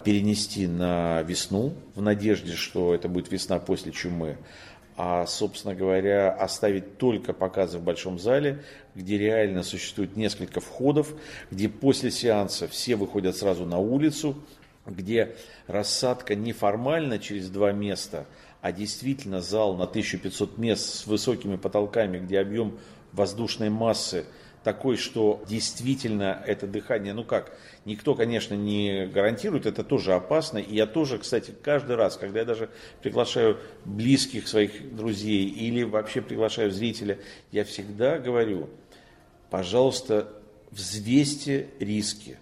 перенести 0.05 0.67
на 0.67 1.23
весну, 1.23 1.75
в 1.95 2.03
надежде, 2.03 2.55
что 2.55 2.95
это 2.95 3.09
будет 3.09 3.31
весна 3.31 3.59
после 3.59 3.93
чумы, 3.93 4.39
а, 4.97 5.27
собственно 5.27 5.75
говоря, 5.75 6.33
оставить 6.33 6.99
только 6.99 7.33
показы 7.33 7.79
в 7.79 7.83
большом 7.83 8.19
зале, 8.19 8.65
где 8.95 9.17
реально 9.17 9.63
существует 9.63 10.17
несколько 10.17 10.61
входов, 10.61 11.15
где 11.51 11.69
после 11.69 12.11
сеанса 12.11 12.67
все 12.67 12.97
выходят 12.97 13.37
сразу 13.37 13.65
на 13.65 13.79
улицу, 13.79 14.37
где 14.87 15.37
рассадка 15.67 16.35
не 16.35 16.53
формально 16.53 17.19
через 17.19 17.49
два 17.49 17.73
места, 17.73 18.27
а 18.61 18.73
действительно 18.73 19.41
зал 19.41 19.77
на 19.77 19.85
1500 19.85 20.59
мест 20.59 20.85
с 20.85 21.07
высокими 21.07 21.57
потолками, 21.57 22.19
где 22.19 22.41
объем 22.41 22.79
воздушной 23.13 23.71
массы 23.71 24.25
такой, 24.69 24.99
что 24.99 25.43
действительно 25.49 26.43
это 26.47 26.67
дыхание, 26.67 27.15
ну 27.15 27.25
как, 27.25 27.59
никто, 27.87 28.15
конечно, 28.15 28.53
не 28.53 29.07
гарантирует, 29.07 29.65
это 29.65 29.83
тоже 29.83 30.13
опасно. 30.13 30.59
И 30.59 30.75
я 30.75 30.87
тоже, 30.87 31.17
кстати, 31.17 31.55
каждый 31.63 31.97
раз, 31.97 32.19
когда 32.19 32.41
я 32.41 32.45
даже 32.45 32.69
приглашаю 33.01 33.57
близких 33.87 34.47
своих 34.47 34.95
друзей 34.95 35.47
или 35.47 35.85
вообще 35.85 36.21
приглашаю 36.21 36.71
зрителя, 36.71 37.19
я 37.51 37.65
всегда 37.65 38.19
говорю, 38.19 38.69
пожалуйста, 39.49 40.31
взвесьте 40.71 41.71
риски. 41.81 42.37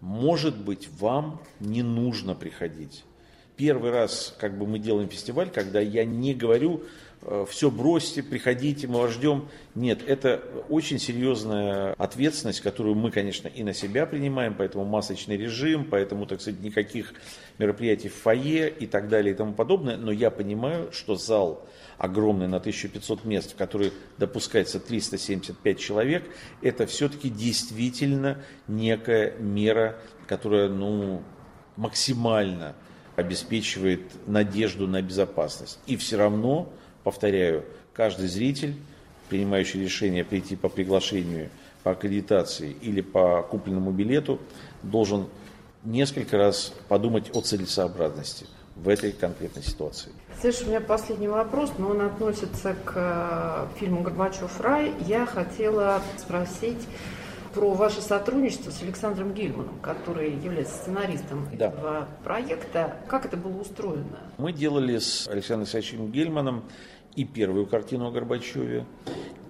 Может 0.00 0.54
быть, 0.54 0.90
вам 0.98 1.40
не 1.60 1.82
нужно 1.82 2.34
приходить. 2.34 3.04
Первый 3.58 3.90
раз, 3.90 4.34
как 4.38 4.56
бы 4.56 4.66
мы 4.66 4.78
делаем 4.78 5.10
фестиваль, 5.10 5.50
когда 5.50 5.80
я 5.80 6.06
не 6.06 6.32
говорю, 6.32 6.84
Э, 7.22 7.44
все 7.48 7.70
бросьте, 7.70 8.22
приходите, 8.22 8.86
мы 8.86 9.00
вас 9.00 9.12
ждем. 9.12 9.48
Нет, 9.74 10.00
это 10.06 10.42
очень 10.68 10.98
серьезная 10.98 11.94
ответственность, 11.94 12.60
которую 12.60 12.94
мы, 12.94 13.10
конечно, 13.10 13.48
и 13.48 13.62
на 13.62 13.74
себя 13.74 14.06
принимаем, 14.06 14.54
поэтому 14.56 14.84
масочный 14.84 15.36
режим, 15.36 15.84
поэтому, 15.84 16.26
так 16.26 16.40
сказать, 16.40 16.60
никаких 16.60 17.14
мероприятий 17.58 18.08
в 18.08 18.14
фойе 18.14 18.68
и 18.68 18.86
так 18.86 19.08
далее 19.08 19.34
и 19.34 19.36
тому 19.36 19.52
подобное. 19.54 19.96
Но 19.96 20.12
я 20.12 20.30
понимаю, 20.30 20.92
что 20.92 21.16
зал 21.16 21.66
огромный 21.96 22.46
на 22.46 22.58
1500 22.58 23.24
мест, 23.24 23.52
в 23.52 23.56
который 23.56 23.92
допускается 24.18 24.78
375 24.78 25.78
человек, 25.78 26.24
это 26.62 26.86
все-таки 26.86 27.28
действительно 27.28 28.38
некая 28.68 29.36
мера, 29.38 29.98
которая 30.28 30.68
ну, 30.68 31.22
максимально 31.76 32.76
обеспечивает 33.18 34.00
надежду 34.26 34.86
на 34.86 35.02
безопасность. 35.02 35.78
И 35.86 35.96
все 35.96 36.16
равно 36.16 36.72
Повторяю, 37.08 37.64
каждый 37.94 38.28
зритель, 38.28 38.74
принимающий 39.30 39.82
решение 39.82 40.26
прийти 40.26 40.56
по 40.56 40.68
приглашению, 40.68 41.48
по 41.82 41.92
аккредитации 41.92 42.76
или 42.82 43.00
по 43.00 43.42
купленному 43.42 43.92
билету, 43.92 44.38
должен 44.82 45.26
несколько 45.84 46.36
раз 46.36 46.74
подумать 46.88 47.30
о 47.34 47.40
целесообразности 47.40 48.44
в 48.76 48.90
этой 48.90 49.12
конкретной 49.12 49.62
ситуации. 49.62 50.12
Слышь, 50.38 50.60
у 50.60 50.66
меня 50.66 50.82
последний 50.82 51.28
вопрос, 51.28 51.72
но 51.78 51.88
он 51.88 52.02
относится 52.02 52.76
к 52.84 52.92
э, 52.94 53.78
фильму 53.80 54.02
«Горбачев 54.02 54.60
рай». 54.60 54.92
Я 55.06 55.24
хотела 55.24 56.02
спросить 56.18 56.86
про 57.58 57.74
ваше 57.74 58.00
сотрудничество 58.00 58.70
с 58.70 58.80
Александром 58.82 59.34
Гельманом, 59.34 59.80
который 59.80 60.30
является 60.32 60.76
сценаристом 60.76 61.48
да. 61.54 61.66
этого 61.66 62.08
проекта. 62.22 62.96
Как 63.08 63.26
это 63.26 63.36
было 63.36 63.60
устроено? 63.60 64.20
Мы 64.38 64.52
делали 64.52 64.98
с 64.98 65.26
Александром 65.26 65.62
Александровичем 65.62 66.12
Гельманом 66.12 66.64
и 67.16 67.24
первую 67.24 67.66
картину 67.66 68.06
о 68.06 68.10
Горбачеве. 68.12 68.86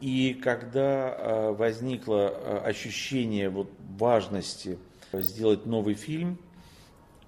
И 0.01 0.33
когда 0.33 1.15
а, 1.19 1.53
возникло 1.53 2.33
а, 2.33 2.63
ощущение 2.65 3.51
вот 3.51 3.71
важности 3.99 4.79
сделать 5.13 5.67
новый 5.67 5.93
фильм, 5.93 6.39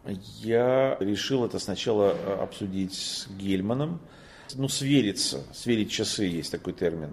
я 0.06 0.96
решил 0.98 1.44
это 1.44 1.58
сначала 1.58 2.16
а, 2.16 2.42
обсудить 2.42 2.94
с 2.94 3.28
Гельманом, 3.28 4.00
ну, 4.54 4.66
свериться, 4.68 5.44
сверить 5.52 5.90
часы, 5.90 6.24
есть 6.24 6.50
такой 6.50 6.72
термин. 6.72 7.12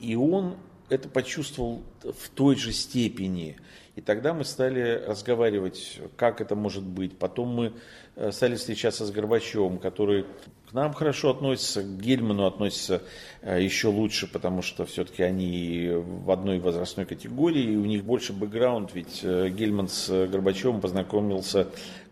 И 0.00 0.16
он 0.16 0.56
это 0.88 1.08
почувствовал 1.08 1.82
в 2.02 2.28
той 2.30 2.56
же 2.56 2.72
степени. 2.72 3.56
И 3.96 4.00
тогда 4.00 4.32
мы 4.32 4.44
стали 4.44 5.02
разговаривать, 5.08 6.00
как 6.16 6.40
это 6.40 6.54
может 6.54 6.84
быть. 6.84 7.18
Потом 7.18 7.48
мы 7.48 7.72
э, 8.14 8.30
стали 8.30 8.54
встречаться 8.54 9.04
с 9.04 9.10
Горбачевым, 9.10 9.78
который 9.78 10.24
к 10.70 10.72
нам 10.72 10.92
хорошо 10.92 11.30
относится, 11.30 11.82
к 11.82 11.98
Гельману 11.98 12.46
относится 12.46 13.02
э, 13.42 13.60
еще 13.60 13.88
лучше, 13.88 14.30
потому 14.30 14.62
что 14.62 14.84
все-таки 14.86 15.24
они 15.24 15.90
в 15.90 16.30
одной 16.30 16.60
возрастной 16.60 17.06
категории, 17.06 17.72
и 17.72 17.76
у 17.76 17.86
них 17.86 18.04
больше 18.04 18.32
бэкграунд, 18.32 18.94
ведь 18.94 19.20
э, 19.24 19.48
Гельман 19.48 19.88
с 19.88 20.28
Горбачевым 20.28 20.80
познакомился, 20.80 21.66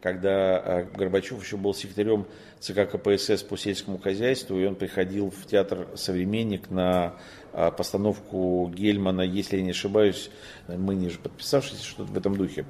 когда 0.06 0.86
Горбачев 0.94 1.42
еще 1.42 1.56
был 1.56 1.74
секретарем 1.74 2.26
ЦК 2.60 2.88
КПСС 2.88 3.42
по 3.42 3.56
сельскому 3.56 3.98
хозяйству, 3.98 4.56
и 4.56 4.64
он 4.64 4.76
приходил 4.76 5.30
в 5.30 5.46
театр 5.46 5.88
«Современник» 5.96 6.70
на 6.70 7.16
а, 7.52 7.72
постановку 7.72 8.70
Гельмана, 8.72 9.22
если 9.22 9.56
я 9.56 9.64
не 9.64 9.70
ошибаюсь, 9.70 10.30
мы 10.68 10.94
ниже 10.94 11.18
подписавшись, 11.18 11.82
что-то 11.82 12.12
в 12.12 12.16
этом 12.16 12.36
духе. 12.36 12.66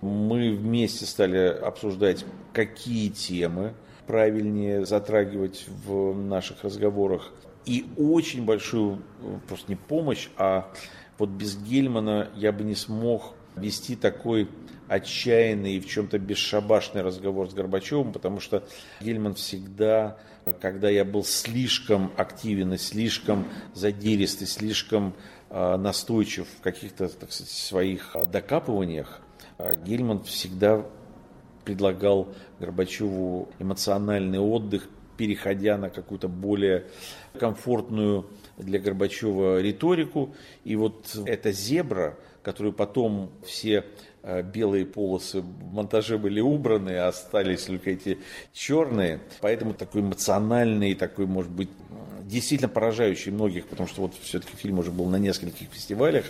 Мы 0.00 0.50
вместе 0.50 1.04
стали 1.04 1.36
обсуждать, 1.36 2.24
какие 2.54 3.10
темы 3.10 3.74
правильнее 4.06 4.86
затрагивать 4.86 5.66
в 5.84 6.14
наших 6.14 6.64
разговорах. 6.64 7.32
И 7.66 7.84
очень 7.98 8.46
большую, 8.46 9.02
просто 9.46 9.66
не 9.68 9.76
помощь, 9.76 10.30
а 10.38 10.72
вот 11.18 11.28
без 11.28 11.54
Гельмана 11.58 12.30
я 12.34 12.50
бы 12.50 12.64
не 12.64 12.76
смог 12.76 13.34
вести 13.56 13.94
такой 13.94 14.48
отчаянный 14.92 15.76
и 15.76 15.80
в 15.80 15.86
чем-то 15.86 16.18
бесшабашный 16.18 17.00
разговор 17.00 17.50
с 17.50 17.54
Горбачевым, 17.54 18.12
потому 18.12 18.40
что 18.40 18.62
Гельман 19.00 19.34
всегда, 19.34 20.18
когда 20.60 20.90
я 20.90 21.06
был 21.06 21.24
слишком 21.24 22.12
активен 22.18 22.74
и 22.74 22.76
слишком 22.76 23.48
задиристый, 23.72 24.46
слишком 24.46 25.14
э, 25.48 25.76
настойчив 25.76 26.46
в 26.46 26.60
каких-то, 26.60 27.08
так 27.08 27.32
сказать, 27.32 27.50
своих 27.50 28.14
докапываниях, 28.30 29.22
э, 29.56 29.72
Гельман 29.82 30.22
всегда 30.24 30.84
предлагал 31.64 32.34
Горбачеву 32.60 33.48
эмоциональный 33.58 34.40
отдых, 34.40 34.90
переходя 35.16 35.78
на 35.78 35.88
какую-то 35.88 36.28
более 36.28 36.84
комфортную 37.38 38.26
для 38.56 38.78
Горбачева 38.78 39.60
риторику. 39.60 40.34
И 40.64 40.76
вот 40.76 41.16
эта 41.26 41.52
зебра, 41.52 42.16
которую 42.42 42.72
потом 42.72 43.30
все 43.44 43.84
э, 44.22 44.42
белые 44.42 44.84
полосы 44.84 45.40
в 45.40 45.72
монтаже 45.72 46.18
были 46.18 46.40
убраны, 46.40 46.96
а 46.96 47.08
остались 47.08 47.64
только 47.64 47.90
эти 47.90 48.18
черные. 48.52 49.20
Поэтому 49.40 49.74
такой 49.74 50.02
эмоциональный, 50.02 50.94
такой, 50.94 51.26
может 51.26 51.50
быть, 51.50 51.68
действительно 52.32 52.68
поражающий 52.68 53.30
многих, 53.30 53.66
потому 53.66 53.88
что 53.88 54.02
вот 54.02 54.14
все-таки 54.20 54.56
фильм 54.56 54.78
уже 54.78 54.90
был 54.90 55.06
на 55.06 55.16
нескольких 55.16 55.68
фестивалях. 55.68 56.24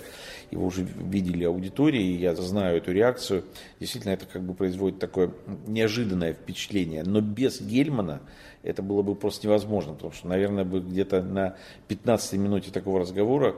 его 0.50 0.66
уже 0.66 0.82
видели 0.82 1.44
аудитории, 1.44 2.02
и 2.02 2.16
я 2.16 2.34
знаю 2.34 2.78
эту 2.78 2.92
реакцию. 2.92 3.44
Действительно, 3.80 4.12
это 4.12 4.26
как 4.26 4.42
бы 4.42 4.54
производит 4.54 4.98
такое 4.98 5.30
неожиданное 5.66 6.34
впечатление. 6.34 7.04
Но 7.04 7.20
без 7.20 7.60
Гельмана 7.60 8.20
это 8.62 8.82
было 8.82 9.02
бы 9.02 9.14
просто 9.14 9.46
невозможно, 9.46 9.94
потому 9.94 10.12
что, 10.12 10.28
наверное, 10.28 10.64
бы 10.64 10.80
где-то 10.92 11.22
на 11.22 11.56
15 11.88 12.34
минуте 12.34 12.70
такого 12.70 13.00
разговора 13.00 13.56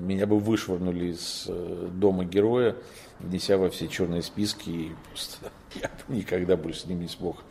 меня 0.00 0.26
бы 0.26 0.38
вышвырнули 0.38 1.12
из 1.12 1.44
э, 1.48 1.88
дома 1.92 2.24
героя, 2.24 2.76
внеся 3.18 3.58
во 3.58 3.68
все 3.70 3.88
черные 3.88 4.22
списки, 4.22 4.70
и 4.70 4.92
просто 5.08 5.50
я 5.74 5.90
бы 6.08 6.16
никогда 6.16 6.56
больше 6.56 6.80
с 6.80 6.86
ним 6.86 7.00
не 7.00 7.08
смог 7.08 7.44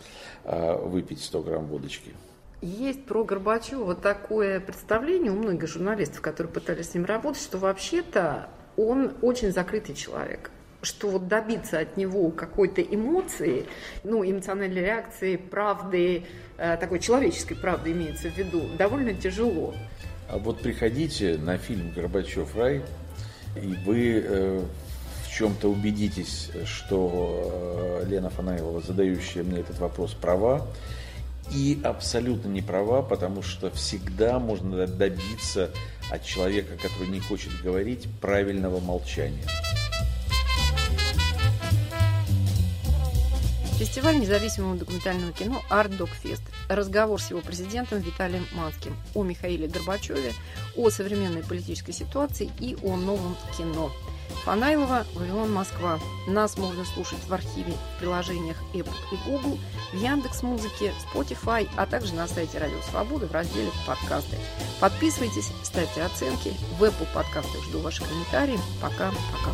а, 0.44 0.78
выпить 0.78 1.24
100 1.24 1.42
грамм 1.44 1.66
водочки. 1.68 2.14
Есть 2.62 3.06
про 3.06 3.24
Горбачева 3.24 3.96
такое 3.96 4.60
представление 4.60 5.32
у 5.32 5.36
многих 5.36 5.70
журналистов, 5.70 6.22
которые 6.22 6.52
пытались 6.52 6.90
с 6.90 6.94
ним 6.94 7.06
работать, 7.06 7.42
что 7.42 7.58
вообще-то 7.58 8.50
он 8.76 9.14
очень 9.22 9.52
закрытый 9.52 9.96
человек 9.96 10.52
что 10.82 11.10
вот 11.10 11.28
добиться 11.28 11.80
от 11.80 11.98
него 11.98 12.32
какой-то 12.32 12.82
эмоции, 12.82 13.65
ну, 14.04 14.24
эмоциональной 14.24 14.82
реакции, 14.82 15.36
правды, 15.36 16.24
э, 16.58 16.78
такой 16.78 17.00
человеческой 17.00 17.56
правды 17.56 17.92
имеется 17.92 18.30
в 18.30 18.38
виду, 18.38 18.63
довольно 18.78 19.13
тяжело. 19.13 19.74
А 20.30 20.38
вот 20.38 20.62
приходите 20.62 21.38
на 21.38 21.58
фильм 21.58 21.92
«Горбачев 21.92 22.56
рай», 22.56 22.82
и 23.56 23.76
вы 23.86 24.24
э, 24.24 24.63
в 25.26 25.32
чем-то 25.32 25.70
убедитесь, 25.70 26.52
что 26.65 28.02
э, 28.04 28.10
Лена 28.10 28.30
Фанаилова, 28.30 28.82
задающая 28.82 29.44
мне 29.44 29.60
этот 29.60 29.80
вопрос, 29.80 30.13
права, 30.13 30.68
и 31.52 31.80
абсолютно 31.84 32.48
не 32.48 32.62
права, 32.62 33.02
потому 33.02 33.42
что 33.42 33.72
всегда 33.72 34.39
можно 34.39 34.86
добиться 34.86 35.72
от 36.12 36.24
человека, 36.24 36.78
который 36.82 37.10
не 37.10 37.20
хочет 37.20 37.52
говорить, 37.63 38.08
правильного 38.22 38.80
молчания. 38.80 39.46
Фестиваль 43.80 44.20
независимого 44.20 44.76
документального 44.76 45.32
кино 45.32 45.63
«Арт 45.70 45.96
Док 45.96 46.10
Фест». 46.10 46.44
Разговор 46.68 47.22
с 47.22 47.30
его 47.30 47.39
президентом 47.39 48.00
Виталием 48.00 48.46
Манским 48.52 48.96
о 49.15 49.24
Михаиле 49.24 49.68
Горбачеве, 49.68 50.34
о 50.76 50.89
современной 50.89 51.44
политической 51.44 51.94
ситуации 51.94 52.52
и 52.60 52.78
о 52.84 52.98
новом 52.98 53.38
кино– 53.58 53.92
Фанайлова, 54.44 55.06
Вавилон, 55.15 55.52
Москва. 55.52 56.00
Нас 56.28 56.58
можно 56.58 56.86
слушать 56.86 57.20
в 57.28 57.34
архиве 57.34 57.74
в 57.74 58.00
приложениях 58.00 58.58
Apple 58.74 58.94
и 59.12 59.30
Google, 59.30 59.60
в 59.92 59.98
Яндекс 59.98 60.44
Музыке, 60.44 60.94
Spotify, 61.13 61.68
а 61.76 61.86
также 61.86 62.13
на 62.15 62.28
сайте 62.28 62.58
Радио 62.58 62.82
Свобода 62.89 63.28
в 63.28 63.32
разделе 63.32 63.70
«Подкасты». 63.86 64.38
Подписывайтесь, 64.80 65.52
ставьте 65.63 66.04
оценки. 66.04 66.54
В 66.78 66.84
Apple 66.84 67.08
подкастах 67.13 67.63
жду 67.65 67.80
ваши 67.80 68.04
комментарии. 68.04 68.60
Пока-пока. 68.82 69.54